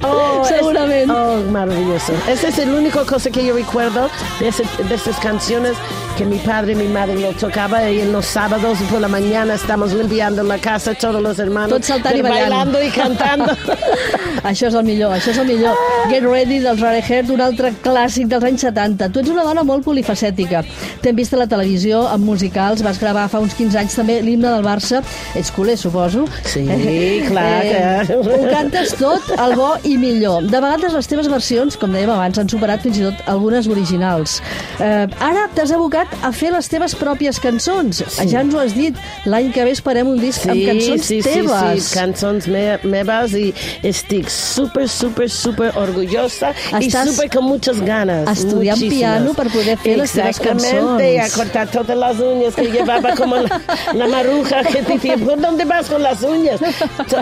segurament. 0.48 1.06
Es, 1.06 1.14
oh, 1.14 1.44
maravilloso. 1.54 2.12
Esa 2.28 2.48
es 2.48 2.58
la 2.58 2.74
única 2.74 3.04
cosa 3.06 3.30
que 3.30 3.44
yo 3.46 3.54
recuerdo 3.54 4.10
de, 4.40 4.48
ese- 4.48 4.66
de 4.82 4.94
esas 4.96 5.16
canciones 5.22 5.76
que 6.16 6.24
mi 6.24 6.38
padre 6.38 6.72
y 6.72 6.74
mi 6.76 6.88
madre 6.88 7.18
lo 7.20 7.32
tocaba 7.32 7.90
y 7.90 8.00
en 8.00 8.10
los 8.12 8.24
sábados 8.24 8.78
por 8.90 9.00
la 9.00 9.08
mañana 9.08 9.54
estamos 9.54 9.92
limpiando 9.92 10.42
la 10.42 10.56
casa, 10.58 10.94
todos 10.94 11.20
los 11.22 11.38
hermanos. 11.38 11.70
Tots 11.70 11.86
saltant 11.88 12.16
i 12.16 12.22
ballant. 12.22 12.40
Bailando 12.48 12.82
y 12.82 12.90
cantando. 12.90 13.52
això 14.48 14.68
és 14.70 14.74
el 14.78 14.84
millor, 14.86 15.12
això 15.12 15.30
és 15.34 15.38
el 15.42 15.46
millor. 15.50 15.76
Get 16.08 16.24
Ready 16.24 16.60
dels 16.64 16.80
Radiohead, 16.80 17.28
un 17.34 17.40
altre 17.44 17.72
clàssic 17.84 18.28
dels 18.30 18.44
anys 18.48 18.64
70. 18.64 19.10
Tu 19.12 19.20
ets 19.20 19.32
una 19.34 19.44
dona 19.44 19.64
molt 19.68 19.84
polifacètica. 19.84 20.62
T'hem 21.04 21.16
vist 21.18 21.34
a 21.36 21.40
la 21.42 21.46
televisió, 21.50 22.06
amb 22.08 22.24
musicals, 22.24 22.82
vas 22.86 22.98
gravar 23.02 23.26
fa 23.28 23.42
uns 23.44 23.54
15 23.58 23.76
anys 23.82 23.98
també 24.00 24.20
l'himne 24.24 24.48
del 24.54 24.64
Barça. 24.64 25.02
Ets 25.36 25.52
culer, 25.52 25.76
suposo. 25.76 26.24
Sí, 26.48 26.64
clar 27.28 27.60
que- 27.62 28.16
Ho 28.16 28.40
cantes 28.50 28.94
tot, 28.96 29.28
el 29.36 29.54
bo 29.58 29.74
i 29.84 29.98
millor. 30.00 30.48
De 30.48 30.60
vegades 30.64 30.96
les 30.96 31.06
teves 31.12 31.28
versions, 31.28 31.76
com 31.76 31.92
dèiem 31.92 32.14
abans, 32.16 32.38
han 32.40 32.48
superat 32.48 32.80
fins 32.88 33.02
i 33.02 33.06
tot 33.10 33.20
algunes 33.28 33.68
originals. 33.68 34.40
Eh, 34.80 35.04
ara 35.20 35.48
t'has 35.54 35.72
abocat 35.76 36.05
a 36.22 36.30
fer 36.32 36.50
les 36.52 36.68
teves 36.68 36.94
pròpies 36.98 37.38
cançons. 37.42 38.02
Sí. 38.06 38.28
Ja 38.30 38.40
ens 38.44 38.54
ho 38.54 38.60
has 38.60 38.74
dit. 38.76 38.96
L'any 39.26 39.50
que 39.52 39.64
ve 39.64 39.72
esperem 39.76 40.08
un 40.08 40.18
disc 40.20 40.46
amb 40.48 40.60
cançons 40.66 41.04
sí, 41.06 41.20
teves. 41.22 41.82
Sí, 41.82 41.88
sí, 41.88 41.94
cançons 41.98 42.46
me, 42.48 42.78
meves 42.84 43.32
y 43.34 43.52
estic 43.82 44.28
súper, 44.30 44.88
súper, 44.88 45.28
súper 45.30 45.72
orgullosa 45.76 46.52
Estàs 46.78 47.10
súper 47.10 47.30
con 47.30 47.44
muchas 47.44 47.80
ganas. 47.80 48.28
estudiant 48.28 48.78
muchísimas. 48.78 48.98
piano 49.22 49.34
per 49.34 49.48
poder 49.50 49.76
fer 49.78 49.96
les 49.98 50.12
teves 50.12 50.36
Exactamente, 50.40 51.14
y 51.14 51.16
a 51.16 51.22
cançons. 51.22 51.36
cortar 51.36 51.68
todas 51.68 51.96
las 51.96 52.18
uñas 52.20 52.54
que 52.54 52.66
llevaba 52.70 53.14
como 53.14 53.36
la, 53.36 53.60
la 53.94 54.06
maruja 54.08 54.62
que 54.64 54.82
decía, 54.82 55.16
¿por 55.16 55.40
dónde 55.40 55.64
vas 55.64 55.86
con 55.88 56.02
las 56.02 56.22
uñas? 56.22 56.60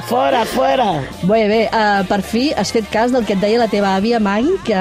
Fora, 0.09 0.44
fora. 0.44 1.01
Bé, 1.23 1.47
bé, 1.49 1.70
uh, 1.73 2.05
per 2.07 2.23
fi 2.23 2.53
has 2.57 2.73
fet 2.73 2.88
cas 2.90 3.12
del 3.12 3.25
que 3.25 3.35
et 3.35 3.40
deia 3.40 3.59
la 3.59 3.68
teva 3.68 3.94
àvia 3.97 4.18
Maggie, 4.20 4.57
que 4.64 4.75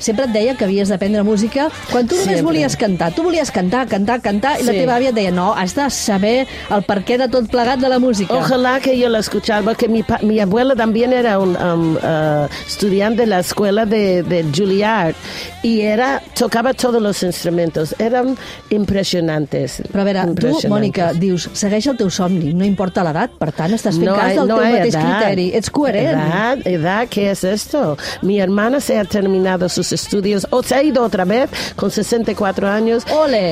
sempre 0.00 0.24
et 0.26 0.32
deia 0.34 0.54
que 0.54 0.64
havies 0.64 0.88
d'aprendre 0.88 1.22
música. 1.24 1.68
Quan 1.90 2.06
tu 2.06 2.14
només 2.14 2.36
Sempre. 2.38 2.42
volies 2.46 2.76
cantar, 2.76 3.12
tu 3.14 3.22
volies 3.22 3.33
cantar, 3.52 3.86
cantar, 3.88 4.20
cantar, 4.20 4.60
i 4.60 4.64
la 4.64 4.72
Sí. 4.72 4.78
teva 4.78 4.96
àvia 4.96 5.08
et 5.10 5.14
deia, 5.14 5.30
no, 5.30 5.52
has 5.54 5.74
de 5.74 5.88
saber 5.90 6.46
el 6.70 6.82
perquè 6.86 7.16
de 7.18 7.28
tot 7.28 7.48
plegat 7.50 7.78
de 7.80 7.88
la 7.88 7.98
música. 7.98 8.34
Ojalá 8.34 8.80
que 8.80 8.96
yo 8.98 9.08
la 9.08 9.18
escuchara, 9.18 9.62
porque 9.62 9.88
mi, 9.88 10.04
mi 10.22 10.40
abuela 10.40 10.74
también 10.74 11.12
era 11.12 11.38
un 11.38 11.56
um, 11.56 11.96
uh, 11.96 12.46
estudiante 12.66 13.22
de 13.22 13.26
la 13.26 13.40
escuela 13.40 13.84
de, 13.86 14.22
de 14.22 14.44
Juilliard 14.54 15.14
y 15.62 15.80
era, 15.80 16.22
tocaba 16.38 16.74
todos 16.74 17.00
los 17.02 17.22
instrumentos, 17.22 17.94
eran 17.98 18.36
impresionantes. 18.70 19.82
Però 19.90 20.00
a 20.02 20.04
veure, 20.04 20.24
tu. 20.38 20.52
Mònica, 20.70 21.12
dius, 21.18 21.48
segueix 21.56 21.86
el 21.90 21.96
teu 21.98 22.10
somni, 22.10 22.52
no 22.56 22.64
importa 22.64 23.02
l'edat, 23.04 23.34
per 23.38 23.50
tant, 23.52 23.72
estàs 23.74 23.96
fent 23.98 24.06
No 24.08 24.14
cas 24.16 24.30
hay- 24.30 24.36
del 24.38 24.48
no 24.48 24.56
teu 24.58 24.64
mateix 24.72 24.94
edad. 24.94 25.18
criteri. 25.20 25.50
Ets 25.54 25.70
coherent. 25.70 26.20
Edad, 26.20 26.58
edad, 26.66 27.08
¿qué 27.08 27.30
es 27.30 27.44
esto? 27.44 27.96
Mi 28.22 28.40
hermana 28.40 28.80
se 28.80 28.98
ha 28.98 29.04
terminado 29.04 29.68
sus 29.68 29.92
estudios, 29.92 30.46
o 30.50 30.62
se 30.62 30.74
ha 30.74 30.82
ido 30.82 31.02
otra 31.02 31.24
vez 31.24 31.50
con 31.76 31.90
64 31.90 32.68
años. 32.68 33.04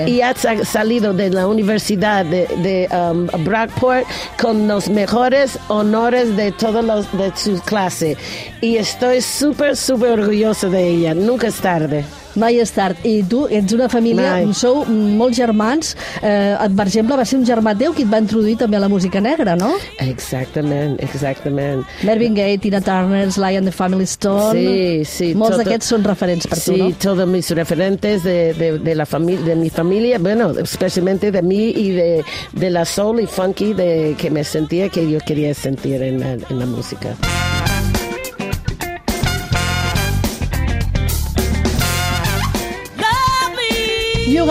Y 0.09 0.21
ha 0.21 0.35
sa- 0.35 0.65
salido 0.65 1.13
de 1.13 1.31
la 1.31 1.47
universidad 1.47 2.25
de, 2.25 2.47
de 2.59 2.89
um, 2.95 3.27
Brockport 3.45 4.05
con 4.41 4.69
los 4.69 4.89
mejores 4.89 5.59
honores 5.69 6.37
de 6.37 6.53
todos 6.53 6.85
los 6.85 7.11
de 7.17 7.33
su 7.35 7.61
clase. 7.63 8.17
Y 8.61 8.77
estoy 8.77 9.21
súper, 9.21 9.77
súper 9.77 10.21
orgullosa 10.21 10.69
de 10.69 10.87
ella. 10.89 11.15
Nunca 11.15 11.47
es 11.49 11.57
tarde. 11.57 12.05
Mai 12.35 12.61
és 12.63 12.73
tard. 12.75 12.97
I 13.05 13.23
tu 13.29 13.45
ets 13.51 13.75
una 13.77 13.89
família, 13.93 14.39
Mai. 14.41 14.53
sou 14.57 14.85
molts 14.89 15.37
germans. 15.37 15.95
Eh, 16.23 16.57
per 16.77 16.87
exemple, 16.87 17.17
va 17.17 17.27
ser 17.29 17.39
un 17.41 17.47
germà 17.49 17.75
teu 17.79 17.95
qui 17.97 18.07
et 18.07 18.13
va 18.13 18.21
introduir 18.23 18.57
també 18.61 18.79
a 18.79 18.83
la 18.85 18.89
música 18.89 19.21
negra, 19.21 19.57
no? 19.57 19.73
Exactamente, 19.99 21.03
exactamente. 21.05 21.87
Marvin 22.03 22.35
Gaye, 22.35 22.59
Tina 22.59 22.81
Turner, 22.81 23.31
Sly 23.31 23.57
and 23.57 23.67
the 23.67 23.73
Family 23.73 24.05
Stone... 24.05 24.53
Sí, 24.53 25.05
sí. 25.05 25.33
Molts 25.39 25.59
d'aquests 25.61 25.93
són 25.95 26.05
referents 26.07 26.49
per 26.49 26.59
sí, 26.59 26.77
tu, 26.77 26.79
no? 26.79 26.91
todos 27.03 27.29
mis 27.29 27.51
referentes 27.57 28.23
de, 28.25 28.55
de, 28.55 28.79
de 28.79 28.95
la 28.95 29.07
de 29.23 29.57
mi 29.57 29.71
familia, 29.71 30.19
bueno, 30.19 30.51
especialmente 30.51 31.31
de 31.31 31.43
mí 31.43 31.73
y 31.77 31.91
de, 31.91 32.25
de 32.53 32.71
la 32.71 32.85
soul 32.85 33.21
y 33.21 33.27
funky 33.27 33.75
de 33.75 34.15
que 34.19 34.31
me 34.31 34.45
sentía 34.45 34.89
que 34.89 35.11
yo 35.11 35.19
quería 35.21 35.55
sentir 35.55 36.03
en 36.03 36.21
la, 36.21 36.33
en 36.33 36.59
la 36.59 36.67
música. 36.67 37.17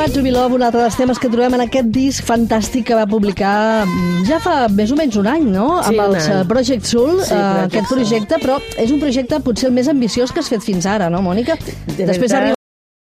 Got 0.01 0.13
To 0.15 0.23
Be 0.23 0.31
Love, 0.31 0.55
un 0.57 0.63
altre 0.65 0.81
dels 0.81 0.95
temes 0.97 1.19
que 1.21 1.29
trobem 1.29 1.53
en 1.53 1.61
aquest 1.67 1.91
disc 1.93 2.25
fantàstic 2.25 2.87
que 2.87 2.95
va 2.97 3.03
publicar 3.05 3.83
mm, 3.85 4.23
ja 4.25 4.39
fa 4.41 4.55
més 4.73 4.89
o 4.89 4.97
menys 4.97 5.19
un 5.21 5.29
any, 5.29 5.43
no? 5.53 5.67
Sí, 5.85 5.93
Amb 5.93 6.01
els 6.07 6.25
any. 6.25 6.39
eh, 6.39 6.47
Project 6.49 6.89
Soul, 6.89 7.19
Sí, 7.21 7.35
Project 7.35 7.67
aquest 7.67 7.91
Soul. 7.91 7.99
projecte, 8.01 8.39
però 8.41 8.57
és 8.81 8.89
un 8.95 9.03
projecte 9.03 9.39
potser 9.45 9.69
el 9.69 9.75
més 9.77 9.91
ambiciós 9.93 10.33
que 10.33 10.41
has 10.41 10.49
fet 10.49 10.65
fins 10.65 10.89
ara, 10.89 11.11
no, 11.13 11.21
Mònica? 11.21 11.53
De 11.85 12.07
Després 12.09 12.31
veritat. 12.33 12.57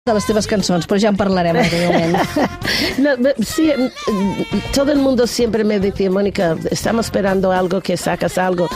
De 0.06 0.14
les 0.14 0.26
teves 0.28 0.46
cançons, 0.46 0.84
però 0.86 1.00
ja 1.02 1.10
en 1.10 1.16
parlarem. 1.18 1.56
No, 3.02 3.10
sí, 3.42 3.72
todo 4.72 4.92
el 4.92 4.98
mundo 4.98 5.26
siempre 5.26 5.64
me 5.64 5.80
decía, 5.80 6.10
Mónica, 6.10 6.56
estamos 6.70 7.06
esperando 7.06 7.50
algo, 7.50 7.80
que 7.80 7.96
sacas 7.96 8.38
algo, 8.38 8.68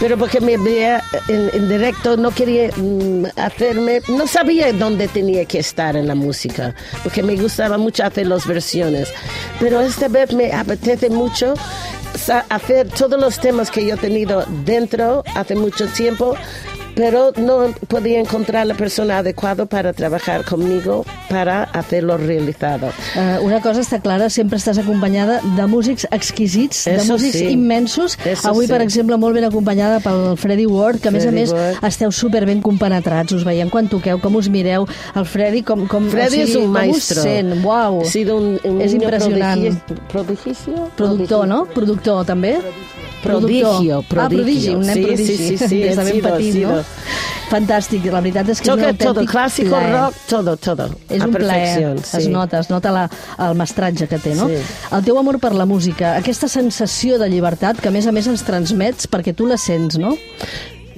pero 0.00 0.16
porque 0.16 0.40
me 0.40 0.56
veía 0.56 1.02
en, 1.28 1.50
en 1.52 1.68
directo, 1.68 2.16
no 2.16 2.30
quería 2.30 2.70
mm, 2.74 3.26
hacerme, 3.36 4.00
no 4.08 4.26
sabía 4.26 4.72
dónde 4.72 5.08
tenía 5.08 5.44
que 5.44 5.58
estar 5.58 5.94
en 5.94 6.08
la 6.08 6.14
música, 6.14 6.74
porque 7.02 7.22
me 7.22 7.36
gustaba 7.36 7.76
mucho 7.76 8.04
hacer 8.04 8.26
las 8.26 8.46
versiones, 8.46 9.12
pero 9.60 9.82
esta 9.82 10.08
vez 10.08 10.32
me 10.32 10.52
apetece 10.52 11.10
mucho 11.10 11.52
hacer 12.48 12.88
todos 12.88 13.20
los 13.20 13.38
temas 13.38 13.70
que 13.70 13.86
yo 13.86 13.94
he 13.94 13.98
tenido 13.98 14.44
dentro 14.64 15.22
hace 15.34 15.54
mucho 15.54 15.86
tiempo, 15.88 16.34
pero 16.98 17.30
no 17.36 17.72
podía 17.86 18.18
encontrar 18.18 18.66
la 18.66 18.74
persona 18.74 19.18
adecuada 19.18 19.66
para 19.66 19.92
trabajar 19.92 20.44
conmigo 20.44 21.04
para 21.30 21.62
hacerlo 21.62 22.16
realizado. 22.18 22.88
Uh, 23.14 23.44
una 23.46 23.60
cosa 23.62 23.80
està 23.84 24.00
clara, 24.02 24.26
sempre 24.34 24.58
estàs 24.58 24.80
acompanyada 24.82 25.38
de 25.56 25.66
músics 25.70 26.08
exquisits, 26.10 26.80
de 26.90 26.96
Eso 26.96 27.12
músics 27.12 27.38
sí. 27.38 27.52
immensos. 27.54 28.18
Eso 28.26 28.48
Avui, 28.50 28.66
sí. 28.66 28.72
per 28.72 28.82
exemple, 28.82 29.16
molt 29.16 29.36
ben 29.38 29.46
acompanyada 29.46 30.00
pel 30.02 30.34
Freddy 30.36 30.66
Ward, 30.66 30.98
que 31.00 31.08
a 31.08 31.14
més 31.14 31.22
a 31.22 31.30
Freddie 31.30 31.46
més 31.46 31.54
Ward. 31.54 31.84
esteu 31.86 32.10
superben 32.10 32.60
compenetrats, 32.66 33.32
us 33.38 33.44
veiem 33.46 33.70
quan 33.70 33.86
toqueu, 33.88 34.18
com 34.18 34.34
us 34.34 34.48
mireu. 34.50 34.88
El 35.14 35.24
Freddy, 35.24 35.62
com, 35.62 35.86
com, 35.86 36.10
Freddy 36.10 36.42
o 36.42 36.46
sigui, 36.48 36.50
es 36.50 36.56
un 36.56 36.64
com 36.64 36.78
maestro. 36.80 37.22
sent, 37.22 37.54
uau. 37.64 38.00
Ha 38.02 38.10
sido 38.10 38.38
un, 38.42 38.58
un 38.64 38.80
És 38.82 38.92
impressionant. 38.98 39.62
prodigi- 39.62 40.08
prodigio. 40.10 40.90
Productor, 40.96 41.46
no? 41.46 41.64
Productor, 41.66 42.24
també? 42.26 42.56
Prodigio, 42.58 43.07
Productor. 43.22 43.98
Ah, 43.98 44.28
prodigi, 44.28 44.68
un 44.74 44.86
nen 44.86 44.94
Sí, 44.94 45.02
prodigi. 45.04 45.36
sí, 45.36 45.56
sí, 45.58 45.68
sí, 45.68 45.78
Des 45.82 45.96
de 45.96 46.04
ben 46.04 46.20
petit, 46.22 46.54
he 46.54 46.66
no? 46.66 46.82
Fantàstic, 47.48 48.04
la 48.12 48.20
veritat 48.20 48.48
és 48.52 48.60
que 48.60 48.68
és 48.68 48.74
un 48.74 48.82
autèntic 48.84 49.06
todo, 49.06 49.24
clásico, 49.24 49.70
plaer. 49.70 49.92
rock, 49.94 50.14
todo, 50.28 50.56
todo. 50.60 50.88
És 51.08 51.22
un 51.24 51.32
plaer, 51.32 51.78
perfección. 51.80 51.98
es 52.20 52.24
sí. 52.26 52.30
nota, 52.30 52.58
es 52.60 52.68
nota 52.68 52.90
la, 52.92 53.06
el 53.46 53.54
mestratge 53.56 54.06
que 54.06 54.18
té, 54.20 54.34
no? 54.36 54.48
Sí. 54.52 54.58
El 54.92 55.04
teu 55.06 55.16
amor 55.18 55.38
per 55.40 55.54
la 55.56 55.64
música, 55.64 56.14
aquesta 56.18 56.46
sensació 56.48 57.18
de 57.18 57.28
llibertat 57.32 57.80
que 57.80 57.88
a 57.88 57.90
més 57.94 58.06
a 58.06 58.12
més 58.12 58.26
ens 58.28 58.44
transmets 58.44 59.08
perquè 59.08 59.32
tu 59.34 59.46
la 59.48 59.56
sents, 59.56 59.96
no? 59.96 60.12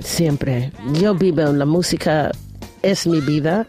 Siempre. 0.02 0.72
Yo 1.00 1.14
vivo 1.14 1.42
en 1.42 1.58
la 1.58 1.66
música, 1.66 2.32
es 2.82 3.06
mi 3.06 3.20
vida. 3.20 3.66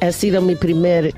Ha 0.00 0.12
sido 0.12 0.40
mi 0.40 0.56
primer, 0.56 1.12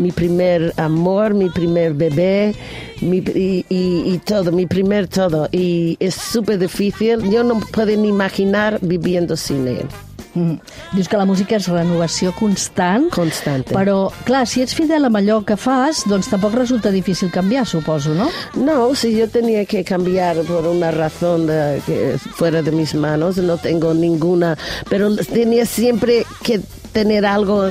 mi 0.00 0.10
primer 0.10 0.72
amor, 0.76 1.34
mi 1.34 1.48
primer 1.50 1.92
bebé, 1.94 2.54
mi, 3.02 3.18
y, 3.18 3.64
y- 3.68 4.02
y 4.14 4.18
todo, 4.24 4.50
mi 4.50 4.66
primer 4.66 5.06
todo. 5.08 5.48
Y 5.52 5.96
es 6.00 6.14
súper 6.14 6.58
difícil. 6.58 7.30
Yo 7.30 7.44
no 7.44 7.60
puedo 7.60 7.94
ni 7.96 8.08
imaginar 8.08 8.78
viviendo 8.80 9.36
sin 9.36 9.68
él. 9.68 9.86
Mm. 10.32 10.54
Dius 10.94 11.08
que 11.10 11.16
la 11.18 11.24
música 11.26 11.56
és 11.58 11.66
renovació 11.66 12.30
constant. 12.38 13.08
Constante. 13.10 13.74
Però, 13.74 14.12
clar, 14.24 14.44
si 14.46 14.62
ets 14.62 14.76
fidel 14.78 15.02
amb 15.08 15.18
allò 15.18 15.40
que 15.44 15.56
fas, 15.58 16.04
doncs 16.06 16.28
tampoc 16.30 16.54
resulta 16.54 16.92
difícil 16.94 17.32
canviar, 17.34 17.66
suposo, 17.66 18.14
no? 18.14 18.28
No, 18.54 18.94
si 18.94 19.10
yo 19.16 19.26
tenía 19.28 19.64
que 19.66 19.82
cambiar 19.82 20.36
por 20.46 20.68
una 20.70 20.92
razón 20.92 21.48
de, 21.48 21.82
que 21.84 22.14
fuera 22.36 22.62
de 22.62 22.70
mis 22.70 22.94
manos, 22.94 23.38
no 23.38 23.56
tengo 23.58 23.92
ninguna, 23.92 24.56
pero 24.88 25.16
tenía 25.16 25.66
siempre 25.66 26.24
que 26.44 26.60
tener 26.92 27.24
algo 27.26 27.70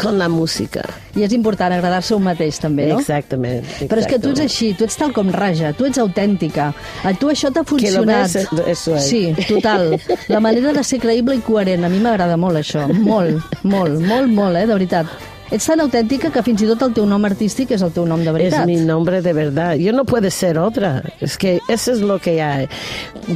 con 0.00 0.18
la 0.18 0.28
música. 0.28 0.82
I 1.14 1.24
és 1.26 1.32
important 1.34 1.72
agradar-se 1.74 2.14
un 2.14 2.22
mateix, 2.24 2.60
també, 2.62 2.86
no? 2.88 3.00
Exactament. 3.00 3.64
Però 3.90 3.98
és 4.00 4.06
que 4.06 4.18
tu 4.22 4.30
ets 4.30 4.40
exactament. 4.40 4.44
així, 4.46 4.68
tu 4.78 4.84
ets 4.86 4.96
tal 4.96 5.12
com 5.12 5.28
raja, 5.34 5.72
tu 5.76 5.84
ets 5.88 5.98
autèntica. 5.98 6.70
A 7.04 7.12
tu 7.18 7.28
això 7.28 7.50
t'ha 7.52 7.64
lo 7.64 7.66
funcionat. 7.66 8.32
ves, 8.32 8.46
eso 8.66 8.94
es. 8.96 9.08
Sí, 9.10 9.34
total. 9.48 9.98
La 10.28 10.40
manera 10.40 10.72
de 10.72 10.84
ser 10.84 11.00
creïble 11.02 11.36
i 11.36 11.40
coherent, 11.44 11.84
a 11.84 11.88
mi 11.90 11.98
m'agrada 11.98 12.36
molt 12.36 12.56
això. 12.62 12.86
Molt, 12.88 13.42
molt, 13.62 14.00
molt, 14.00 14.28
molt, 14.32 14.56
eh, 14.56 14.66
de 14.66 14.72
veritat. 14.72 15.06
Ets 15.50 15.66
tan 15.66 15.80
autèntica 15.82 16.30
que 16.30 16.44
fins 16.46 16.62
i 16.62 16.66
tot 16.70 16.82
el 16.86 16.92
teu 16.94 17.04
nom 17.10 17.24
artístic 17.26 17.72
és 17.74 17.82
el 17.82 17.90
teu 17.90 18.04
nom 18.06 18.20
de 18.22 18.28
Es 18.30 18.32
veritat. 18.32 18.66
mi 18.66 18.76
nombre 18.76 19.20
de 19.20 19.32
verdad. 19.32 19.74
Yo 19.74 19.92
no 19.92 20.04
puedo 20.04 20.30
ser 20.30 20.56
otra. 20.58 21.02
Es 21.20 21.36
que 21.36 21.58
eso 21.68 21.90
es 21.90 22.00
lo 22.00 22.20
que 22.20 22.40
hay. 22.40 22.68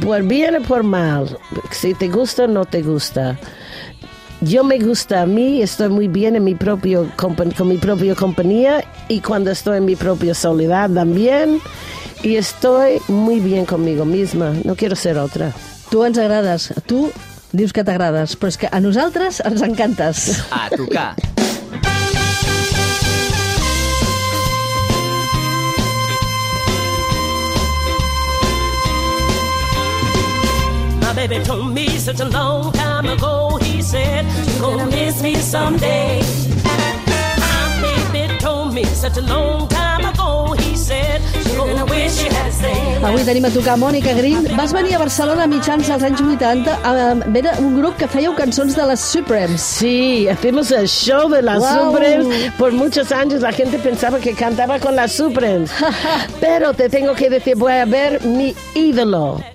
Por 0.01 0.23
bien 0.23 0.55
o 0.55 0.61
por 0.61 0.83
mal. 0.83 1.37
Si 1.71 1.93
te 1.93 2.07
gusta 2.07 2.45
o 2.45 2.47
no 2.47 2.63
te 2.63 2.81
gusta. 2.81 3.37
Yo 4.45 4.63
me 4.63 4.77
gusta 4.77 5.23
a 5.23 5.25
mí, 5.25 5.63
estoy 5.63 5.89
muy 5.89 6.07
bien 6.07 6.35
en 6.35 6.43
mi 6.43 6.53
propio 6.53 7.11
con 7.15 7.67
mi 7.67 7.77
propia 7.77 8.13
compañía 8.13 8.83
y 9.07 9.19
cuando 9.19 9.49
estoy 9.49 9.79
en 9.79 9.85
mi 9.85 9.95
propia 9.95 10.35
soledad 10.35 10.87
también. 10.91 11.59
Y 12.21 12.35
estoy 12.35 13.01
muy 13.07 13.39
bien 13.39 13.65
conmigo 13.65 14.05
misma. 14.05 14.53
No 14.63 14.75
quiero 14.75 14.95
ser 14.95 15.17
otra. 15.17 15.51
Tu 15.89 16.03
ens 16.05 16.19
agrades, 16.19 16.71
tu 16.85 17.11
dius 17.53 17.73
que 17.73 17.83
t'agrades, 17.83 18.35
però 18.37 18.49
és 18.53 18.57
que 18.57 18.69
a 18.69 18.81
nosaltres 18.81 19.41
ens 19.45 19.65
encantes. 19.65 20.27
A 20.53 20.69
tocar. 20.69 21.15
Baby 31.27 31.43
told 31.43 31.73
me 31.73 31.87
such 31.97 32.19
a 32.19 32.25
long 32.29 32.71
time 32.73 33.07
ago. 33.07 33.57
He 33.61 33.81
said, 33.81 34.25
You're 34.47 34.61
gonna 34.61 34.85
miss 34.85 35.21
me 35.23 35.35
someday. 35.35 36.21
My 36.63 37.79
baby 38.13 38.37
told 38.39 38.73
me 38.73 38.83
such 38.85 39.17
a 39.17 39.21
long 39.21 39.67
time 39.69 40.05
ago. 40.05 40.53
He 40.59 40.75
said, 40.75 41.21
You're 41.47 41.57
gonna 41.65 41.85
wish 41.85 42.23
you 42.23 42.29
had 42.29 42.51
stayed. 42.53 43.01
Avui 43.01 43.23
tenim 43.25 43.45
a 43.45 43.49
tocar 43.49 43.77
Mònica 43.77 44.13
Green. 44.19 44.45
Vas 44.57 44.71
venir 44.73 44.95
a 44.95 44.99
Barcelona 44.99 45.43
a 45.43 45.47
mitjans 45.47 45.87
dels 45.87 46.03
anys 46.03 46.21
80. 46.21 46.77
Eh, 46.91 47.39
era 47.39 47.55
un 47.59 47.75
grup 47.79 47.97
que 47.97 48.07
fèieu 48.07 48.35
cançons 48.35 48.75
de 48.75 48.85
les 48.91 48.99
Supremes. 48.99 49.61
Sí, 49.61 50.27
hacemos 50.29 50.71
el 50.71 50.87
show 50.87 51.29
de 51.29 51.41
las 51.41 51.59
Wow. 51.59 51.91
Supremes. 51.91 52.51
Por 52.57 52.71
muchos 52.71 53.11
años 53.11 53.41
la 53.41 53.51
gente 53.51 53.79
pensaba 53.79 54.19
que 54.19 54.33
cantaba 54.33 54.79
con 54.79 54.95
las 54.95 55.11
Supremes. 55.13 55.71
Pero 56.39 56.73
te 56.73 56.89
tengo 56.89 57.13
que 57.15 57.29
decir, 57.29 57.55
voy 57.55 57.73
a 57.73 57.85
ver 57.85 58.23
mi 58.23 58.53
ídolo. 58.75 59.54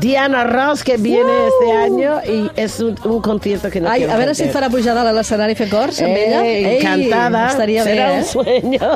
Diana 0.00 0.44
Ross, 0.44 0.82
que 0.82 0.96
viene 0.96 1.48
este 1.48 1.72
año 1.72 2.20
y 2.26 2.50
es 2.56 2.80
un, 2.80 2.96
un 3.04 3.20
concierto 3.20 3.68
que 3.68 3.80
no 3.80 3.90
Ai, 3.90 4.00
quiero 4.00 4.12
a 4.14 4.16
veure 4.16 4.34
si 4.34 4.46
et 4.46 4.54
farà 4.54 4.70
pujar 4.72 4.94
dalt 4.96 5.10
a 5.10 5.12
l'escenari 5.12 5.52
a 5.52 5.58
fer 5.58 5.68
cors 5.68 5.98
amb 6.00 6.16
ella. 6.16 6.40
Eh, 6.48 6.78
encantada. 6.78 7.42
estaria 7.50 7.84
bé, 7.84 7.90
Serà 7.92 8.06
eh? 8.14 8.18
un 8.18 8.24
sueño. 8.24 8.88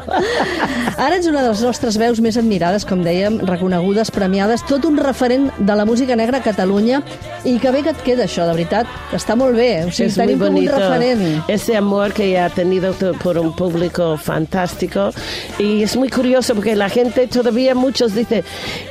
Ara 1.07 1.19
ets 1.19 1.29
una 1.29 1.43
de 1.43 1.51
les 1.51 1.63
nostres 1.67 1.99
veus 2.01 2.21
més 2.25 2.39
admirades, 2.41 2.87
com 2.89 3.03
dèiem, 3.05 3.37
reconegudes, 3.45 4.11
premiades, 4.11 4.65
tot 4.65 4.87
un 4.89 4.97
referent 4.97 5.51
de 5.59 5.77
la 5.77 5.85
música 5.85 6.17
negra 6.17 6.41
a 6.41 6.47
Catalunya 6.47 7.03
i 7.45 7.59
que 7.61 7.75
bé 7.75 7.83
que 7.85 7.93
et 7.93 8.03
queda 8.07 8.25
això, 8.25 8.49
de 8.49 8.57
veritat. 8.57 8.89
Està 9.13 9.37
molt 9.37 9.57
bé, 9.59 9.85
o 9.85 9.93
sigui, 9.93 10.09
es 10.09 10.17
tenim 10.17 10.41
com 10.41 10.57
un 10.57 10.71
referent. 10.73 11.27
ese 11.49 11.77
amor 11.77 12.13
que 12.13 12.39
ha 12.39 12.49
tenido 12.49 12.95
por 13.23 13.37
un 13.37 13.55
público 13.55 14.17
fantástico 14.17 15.11
y 15.59 15.83
es 15.83 15.97
muy 15.97 16.09
curioso 16.09 16.55
porque 16.55 16.75
la 16.75 16.89
gente 16.89 17.27
todavía 17.27 17.75
muchos 17.75 18.15
dicen 18.15 18.43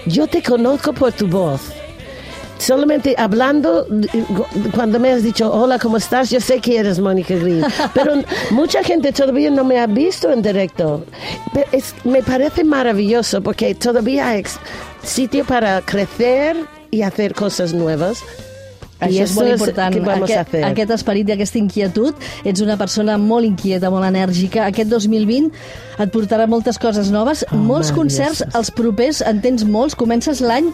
yo 0.05 0.27
te 0.27 0.43
conozco 0.43 0.93
por 0.93 1.11
tu 1.11 1.27
voz 1.27 1.61
Solamente 2.57 3.15
hablando, 3.17 3.85
cuando 4.73 4.99
me 4.99 5.11
has 5.11 5.23
dicho, 5.23 5.51
hola, 5.51 5.77
¿cómo 5.77 5.97
estás? 5.97 6.29
Yo 6.29 6.39
sé 6.39 6.59
que 6.61 6.77
eres 6.79 6.99
Mónica 6.99 7.35
Green. 7.35 7.63
Pero 7.93 8.13
mucha 8.51 8.81
gente 8.83 9.11
todavía 9.11 9.51
no 9.51 9.63
me 9.63 9.77
ha 9.79 9.87
visto 9.87 10.31
en 10.31 10.41
directo. 10.41 11.03
Pero 11.53 11.67
es- 11.71 11.93
me 12.05 12.23
parece 12.23 12.63
maravilloso 12.63 13.41
porque 13.41 13.75
todavía 13.75 14.29
hay 14.29 14.43
sitio 15.03 15.45
para 15.45 15.81
crecer 15.81 16.55
y 16.91 17.01
hacer 17.01 17.33
cosas 17.35 17.73
nuevas. 17.73 18.23
Això 19.01 19.11
y 19.11 19.17
és 19.19 19.29
eso 19.31 19.41
molt 19.41 19.51
es 19.51 19.59
important, 19.59 19.93
que 19.93 19.99
vamos 19.99 20.31
a 20.31 20.39
aquest, 20.41 20.63
aquest 20.63 20.91
esperit 20.91 21.27
i 21.27 21.33
aquesta 21.33 21.57
inquietud. 21.59 22.13
Ets 22.47 22.61
una 22.63 22.77
persona 22.77 23.17
molt 23.19 23.43
inquieta, 23.45 23.89
molt 23.91 24.05
enèrgica. 24.07 24.65
Aquest 24.71 24.89
2020 24.89 25.51
et 25.99 26.13
portarà 26.13 26.47
moltes 26.47 26.79
coses 26.79 27.11
noves, 27.11 27.43
Oh, 27.51 27.57
molts 27.57 27.91
concerts, 27.91 28.45
els 28.55 28.71
propers 28.71 29.19
en 29.21 29.41
tens 29.43 29.65
molts, 29.67 29.95
comences 29.99 30.39
l'any 30.39 30.71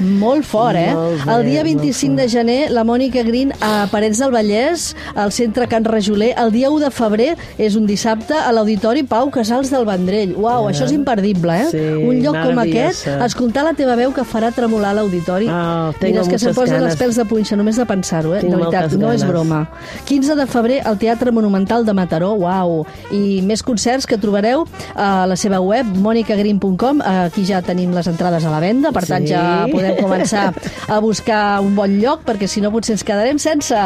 molt 0.00 0.44
fort, 0.44 0.76
eh? 0.76 0.92
Molt 0.94 1.24
bé, 1.24 1.32
el 1.36 1.44
dia 1.46 1.62
molt 1.64 1.82
25 1.82 2.16
de 2.16 2.28
gener, 2.28 2.70
la 2.70 2.84
Mònica 2.84 3.22
Green 3.26 3.52
a 3.60 3.86
Parets 3.90 4.18
del 4.20 4.30
Vallès, 4.34 4.94
al 5.14 5.32
centre 5.32 5.66
Can 5.68 5.84
Rajoler. 5.84 6.34
El 6.36 6.52
dia 6.52 6.70
1 6.70 6.80
de 6.84 6.90
febrer 6.90 7.36
és 7.58 7.76
un 7.76 7.86
dissabte 7.86 8.34
a 8.36 8.52
l'Auditori 8.52 9.02
Pau 9.04 9.30
Casals 9.30 9.70
del 9.70 9.86
Vendrell. 9.88 10.34
Uau, 10.36 10.68
això 10.68 10.84
és 10.84 10.92
imperdible, 10.92 11.56
eh? 11.62 11.68
Sí, 11.70 11.78
un 11.78 12.20
lloc 12.22 12.36
com 12.42 12.58
aquest, 12.62 13.06
escoltar 13.24 13.64
la 13.64 13.72
teva 13.74 13.96
veu 13.96 14.12
que 14.12 14.24
farà 14.24 14.52
tremolar 14.54 14.94
l'auditori. 14.96 15.48
Oh, 15.48 15.92
Mira, 16.02 16.20
és 16.20 16.28
que 16.28 16.36
muchas 16.38 16.54
posen 16.56 16.76
els 16.76 16.84
ganas. 16.84 16.98
pèls 17.00 17.16
de 17.16 17.24
punxa 17.24 17.56
només 17.56 17.76
de 17.76 17.86
pensar-ho, 17.86 18.34
eh? 18.34 18.40
Tinc 18.40 18.52
de 18.52 18.60
veritat, 18.60 18.92
no 19.00 19.12
és 19.12 19.24
broma. 19.26 19.66
15 20.06 20.36
de 20.36 20.46
febrer 20.46 20.80
al 20.84 20.98
Teatre 20.98 21.32
Monumental 21.32 21.84
de 21.84 21.92
Mataró, 21.94 22.34
uau! 22.34 22.84
I 23.10 23.40
més 23.42 23.62
concerts 23.62 24.06
que 24.06 24.18
trobareu 24.18 24.66
a 24.94 25.26
la 25.26 25.36
seva 25.36 25.60
web, 25.60 25.86
monicagreen.com. 25.96 27.00
Aquí 27.02 27.44
ja 27.48 27.62
tenim 27.62 27.92
les 27.94 28.06
entrades 28.06 28.44
a 28.44 28.50
la 28.50 28.60
venda, 28.60 28.92
per 28.92 29.04
tant 29.06 29.24
Sí. 29.26 29.32
ja 29.32 29.66
podem 29.86 30.04
començar 30.04 30.50
a 30.88 31.00
buscar 31.00 31.60
un 31.64 31.74
bon 31.78 31.98
lloc, 32.00 32.26
perquè 32.26 32.50
si 32.50 32.64
no 32.64 32.72
potser 32.74 32.96
ens 32.98 33.06
quedarem 33.06 33.38
sense... 33.38 33.76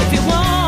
If 0.00 0.12
you 0.14 0.22
want 0.28 0.59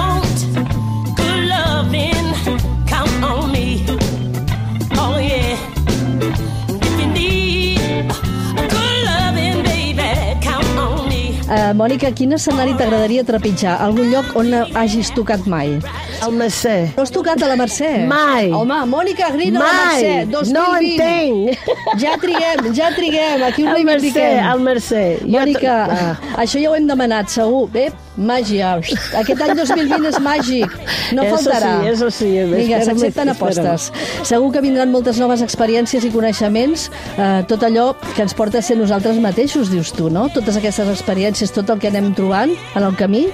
Mònica, 11.72 12.10
quin 12.14 12.32
escenari 12.36 12.74
t'agradaria 12.76 13.22
trepitjar? 13.24 13.78
Algun 13.84 14.10
lloc 14.12 14.34
on 14.36 14.50
hagis 14.76 15.10
tocat 15.16 15.46
mai? 15.48 15.78
El 16.22 16.34
Mercè. 16.38 16.92
No 16.96 17.02
has 17.06 17.10
tocat 17.14 17.40
a 17.42 17.48
la 17.50 17.56
Mercè? 17.58 17.90
Mai. 18.10 18.50
Home, 18.54 18.76
Mònica 18.90 19.30
Green 19.34 19.56
a 19.56 19.62
la 19.62 19.72
Mai. 19.72 20.02
Mercè, 20.02 20.26
2020. 20.30 20.52
No 20.52 20.66
entenc. 20.78 21.98
Ja 22.02 22.14
triguem, 22.20 22.68
ja 22.76 22.90
triguem, 22.94 23.42
aquí 23.48 23.64
ho 23.66 23.74
El 23.76 23.84
Mercè, 23.88 24.28
el 24.52 24.60
Mercè. 24.68 25.04
Mònica, 25.26 25.76
Ah. 25.92 26.16
això 26.44 26.60
ja 26.62 26.70
ho 26.70 26.74
hem 26.76 26.86
demanat, 26.86 27.28
segur. 27.28 27.68
Bé, 27.72 27.88
màgia. 28.16 28.74
Aquest 29.18 29.40
any 29.42 29.54
2020 29.56 30.06
és 30.08 30.18
màgic. 30.20 30.70
No 31.12 31.22
Eso 31.22 31.36
faltarà. 31.36 31.72
sí, 31.80 31.88
eso 31.88 32.10
sí. 32.10 32.30
Vinga, 32.52 32.82
s'accepten 32.84 33.28
apostes. 33.32 33.90
Segur 34.22 34.52
que 34.52 34.60
vindran 34.60 34.90
moltes 34.92 35.18
noves 35.18 35.42
experiències 35.42 36.04
i 36.04 36.10
coneixements, 36.10 36.90
eh, 37.18 37.42
tot 37.48 37.62
allò 37.62 37.94
que 38.14 38.22
ens 38.22 38.34
porta 38.34 38.58
a 38.58 38.62
ser 38.62 38.76
nosaltres 38.76 39.16
mateixos, 39.20 39.70
dius 39.70 39.92
tu, 39.92 40.08
no? 40.10 40.28
Totes 40.28 40.56
aquestes 40.56 40.88
experiències, 40.88 41.50
tot 41.52 41.61
el 41.70 41.78
que 41.78 41.88
anem 41.88 42.12
trobant 42.14 42.50
en 42.74 42.82
el 42.82 42.96
camí. 42.96 43.26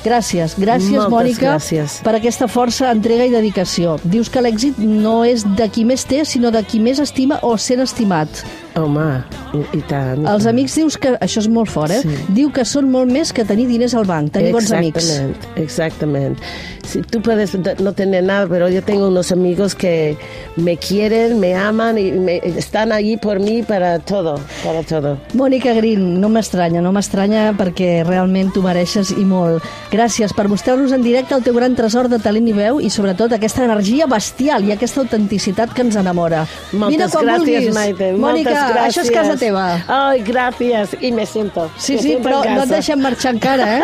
Gràcies, 0.00 0.54
gràcies, 0.56 0.96
Moltes 0.96 1.12
Mònica, 1.12 1.50
gràcies. 1.58 1.98
per 2.02 2.14
aquesta 2.16 2.48
força, 2.48 2.90
entrega 2.90 3.26
i 3.28 3.30
dedicació. 3.30 3.98
Dius 4.02 4.30
que 4.32 4.40
l'èxit 4.40 4.78
no 4.78 5.24
és 5.24 5.44
de 5.44 5.68
qui 5.68 5.84
més 5.84 6.06
té, 6.08 6.24
sinó 6.24 6.50
de 6.50 6.62
qui 6.64 6.80
més 6.80 6.98
estima 6.98 7.38
o 7.42 7.56
sent 7.58 7.80
estimat. 7.84 8.28
Home, 8.76 9.24
i, 9.54 9.78
i 9.78 9.82
tant. 9.88 10.26
Els 10.30 10.46
amics 10.46 10.74
dius 10.78 10.96
que, 11.00 11.16
això 11.18 11.40
és 11.42 11.48
molt 11.50 11.68
fort, 11.70 11.90
eh? 11.90 12.02
Sí. 12.02 12.16
Diu 12.36 12.52
que 12.54 12.64
són 12.64 12.90
molt 12.90 13.10
més 13.10 13.32
que 13.32 13.44
tenir 13.44 13.66
diners 13.66 13.94
al 13.98 14.04
banc, 14.06 14.30
tenir 14.32 14.52
bons 14.54 14.70
amics. 14.72 15.08
Exactamente, 15.10 15.62
exactamente. 15.62 16.42
Si 16.90 17.02
tú 17.02 17.20
puedes 17.22 17.52
de- 17.52 17.76
no 17.76 17.92
tener 17.92 18.24
nada, 18.24 18.46
pero 18.48 18.68
yo 18.68 18.82
tengo 18.82 19.08
unos 19.08 19.30
amigos 19.30 19.74
que 19.76 20.16
me 20.56 20.76
quieren, 20.76 21.38
me 21.38 21.54
aman 21.54 21.98
y 21.98 22.10
me- 22.10 22.38
están 22.38 22.90
allí 22.90 23.16
por 23.16 23.38
mí 23.38 23.62
para 23.62 23.98
todo, 24.00 24.40
para 24.64 24.82
todo. 24.82 25.16
Mònica 25.34 25.72
Green, 25.72 26.20
no 26.20 26.28
m'estranya, 26.28 26.80
no 26.80 26.90
m'estranya 26.92 27.52
perquè 27.56 28.04
realment 28.04 28.52
tu 28.52 28.62
mereixes 28.62 29.12
i 29.12 29.24
molt. 29.24 29.62
Gràcies 29.92 30.34
per 30.34 30.48
mostrar-nos 30.48 30.90
en 30.92 31.02
directe 31.02 31.34
el 31.34 31.42
teu 31.44 31.54
gran 31.54 31.76
tresor 31.76 32.08
de 32.08 32.18
talent 32.18 32.48
i 32.48 32.52
veu 32.52 32.80
i 32.80 32.90
sobretot 32.90 33.32
aquesta 33.32 33.64
energia 33.64 34.06
bestial 34.06 34.64
i 34.66 34.72
aquesta 34.72 35.00
autenticitat 35.00 35.72
que 35.72 35.82
ens 35.82 35.94
enamora. 35.96 36.46
Moltes 36.72 36.96
Vine 36.96 37.08
quan 37.12 37.24
gràcies, 37.24 37.38
vulguis. 37.38 37.74
Maite. 37.74 38.12
Mònica, 38.18 38.59
gràcies. 38.68 38.86
això 38.88 39.00
és 39.02 39.10
casa 39.10 39.36
teva. 39.36 39.84
Ay, 39.88 40.22
gracias. 40.22 40.96
Y 41.00 41.12
me 41.12 41.26
siento. 41.26 41.70
Sí, 41.76 41.94
me 41.94 41.98
sí, 42.02 42.08
siento 42.08 42.28
però 42.28 42.44
no 42.44 42.62
et 42.62 42.68
deixem 42.68 43.00
marxar 43.00 43.34
encara, 43.34 43.78
eh? 43.78 43.82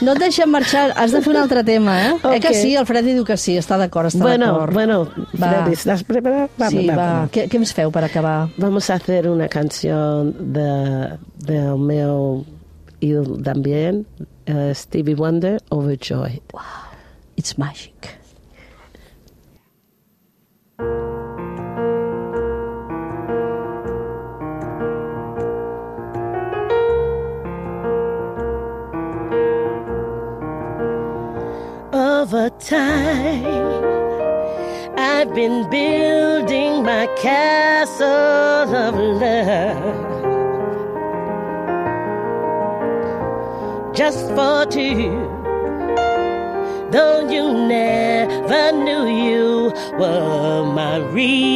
No 0.00 0.12
et 0.12 0.18
deixem 0.18 0.50
marxar, 0.50 0.92
has 0.96 1.12
de 1.12 1.20
fer 1.22 1.30
un 1.34 1.36
altre 1.42 1.62
tema, 1.64 2.08
eh? 2.08 2.14
Eh 2.34 2.40
que 2.40 2.48
Ok. 2.48 2.54
sí, 2.54 2.74
el 2.76 2.86
Freddy 2.86 3.12
diu 3.14 3.24
que 3.24 3.36
sí, 3.36 3.56
està 3.58 3.78
d'acord, 3.78 4.06
està 4.08 4.22
Bueno, 4.22 4.46
d'acord. 4.52 4.72
bueno, 4.72 5.08
Va. 5.40 5.48
Freddy, 5.50 5.72
¿estás 5.72 6.02
preparado? 6.04 6.48
Vamos, 6.56 6.72
sí, 6.72 6.86
vamos, 6.86 6.98
va. 7.04 7.12
vamos. 7.12 7.30
Què, 7.30 7.48
què 7.48 7.56
ens 7.56 7.72
feu 7.72 7.90
per 7.90 8.04
acabar? 8.04 8.48
Vamos 8.56 8.90
a 8.90 8.94
hacer 8.94 9.28
una 9.28 9.48
canción 9.48 10.34
de, 10.52 11.18
del 11.38 11.78
meu 11.78 12.44
y 13.00 13.12
también 13.42 14.06
eh, 14.46 14.72
Stevie 14.74 15.14
Wonder, 15.14 15.60
Overjoyed. 15.70 16.40
It's 17.36 17.58
magic. 17.58 18.18
Over 32.34 32.50
time, 32.58 33.46
I've 34.98 35.32
been 35.36 35.70
building 35.70 36.82
my 36.82 37.06
castle 37.16 38.74
of 38.74 38.96
love. 38.96 39.94
Just 43.94 44.26
for 44.30 44.66
two. 44.66 45.30
Though 46.90 47.30
you 47.30 47.52
never 47.68 48.72
knew 48.82 49.06
you 49.06 49.72
were 49.96 50.64
my 50.74 50.96
reason. 51.12 51.54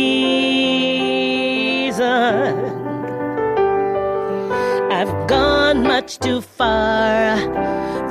I've 4.92 5.26
gone 5.26 5.82
much 5.82 6.20
too 6.20 6.40
far 6.40 7.36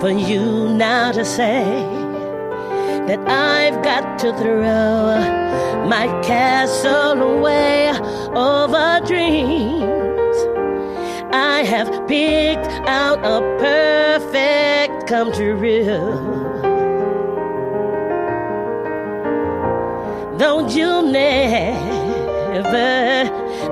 for 0.01 0.09
you 0.09 0.67
now 0.67 1.13
to 1.13 1.23
say 1.23 2.06
that 3.07 3.19
I've 3.25 3.81
got 3.83 4.19
to 4.19 4.33
throw 4.37 5.17
my 5.87 6.07
castle 6.23 7.21
away 7.21 7.89
over 8.35 8.99
dreams. 9.05 10.37
I 11.31 11.63
have 11.63 12.07
picked 12.07 12.67
out 12.87 13.19
a 13.19 13.39
perfect 13.59 15.07
come 15.07 15.31
true. 15.31 15.57
Though 20.37 20.67
you 20.67 21.01
never, 21.01 22.61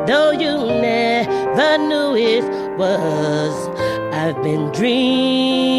though 0.08 0.32
you 0.32 0.58
never 0.65 1.78
knew 1.78 2.15
it 2.15 2.45
was, 2.78 3.67
I've 4.13 4.41
been 4.41 4.71
dreaming. 4.71 5.76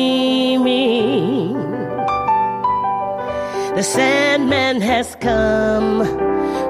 The 3.76 3.82
Sandman 3.82 4.80
has 4.80 5.14
come 5.16 6.06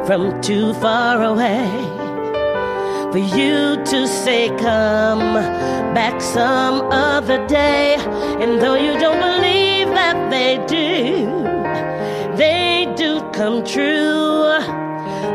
from 0.06 0.40
too 0.40 0.74
far 0.74 1.22
away 1.22 1.70
for 3.12 3.18
you 3.18 3.76
to 3.84 4.08
say, 4.08 4.48
Come 4.48 5.34
back 5.94 6.20
some 6.20 6.80
other 6.90 7.46
day. 7.46 7.94
And 8.42 8.60
though 8.60 8.74
you 8.74 8.98
don't 8.98 9.20
believe 9.20 9.86
that 9.94 10.18
they 10.32 10.56
do, 10.66 11.44
they 12.36 12.92
do 12.96 13.20
come 13.30 13.62
true. 13.64 14.58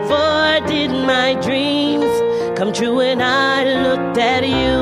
For 0.09 0.67
did 0.67 0.91
my 0.91 1.35
dreams 1.41 2.11
come 2.59 2.73
true 2.73 2.95
when 2.95 3.21
I 3.21 3.63
looked 3.63 4.17
at 4.17 4.43
you? 4.43 4.73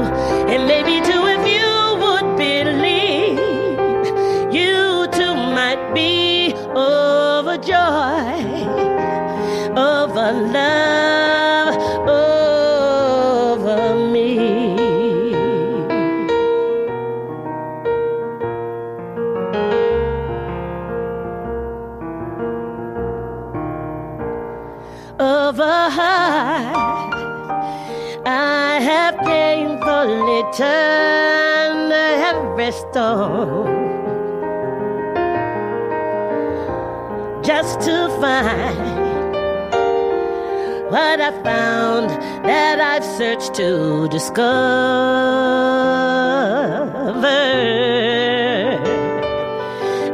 And 0.52 0.67
maybe 0.67 1.06
too, 1.06 1.23
if 1.36 1.43
you 1.54 1.69
would 2.02 2.36
believe, 2.36 2.88
every 32.69 33.89
just 37.43 37.82
to 37.82 38.10
find 38.21 38.77
what 40.91 41.19
I 41.19 41.32
found 41.43 42.10
that 42.45 42.79
I've 42.79 43.03
searched 43.03 43.55
to 43.55 44.08
discover. 44.10 44.45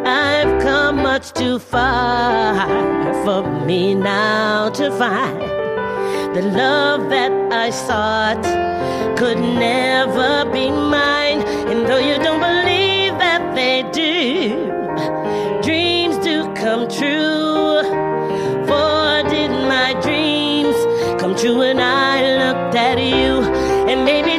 I've 0.06 0.62
come 0.62 0.98
much 1.04 1.34
too 1.34 1.60
far 1.60 2.68
for 3.26 3.44
me 3.66 3.96
now 3.96 4.70
to 4.70 4.92
find 4.92 5.42
the 6.36 6.42
love 6.42 7.10
that 7.10 7.32
I 7.52 7.70
sought 7.70 8.65
could 9.16 9.38
never 9.40 10.46
be 10.52 10.70
mine. 10.70 11.42
And 11.70 11.88
though 11.88 12.00
you 12.00 12.16
don't 12.18 12.42
believe 12.42 13.14
that 13.18 13.56
they 13.56 13.84
do, 13.92 15.62
dreams 15.62 16.18
do 16.18 16.54
come 16.54 16.88
true. 16.90 17.82
For 18.68 19.30
did 19.30 19.52
my 19.52 19.98
dreams 20.02 20.76
come 21.22 21.36
true 21.36 21.60
when 21.60 21.80
I 21.80 22.16
looked 22.42 22.76
at 22.76 22.98
you? 23.00 23.42
And 23.90 24.04
maybe 24.04 24.35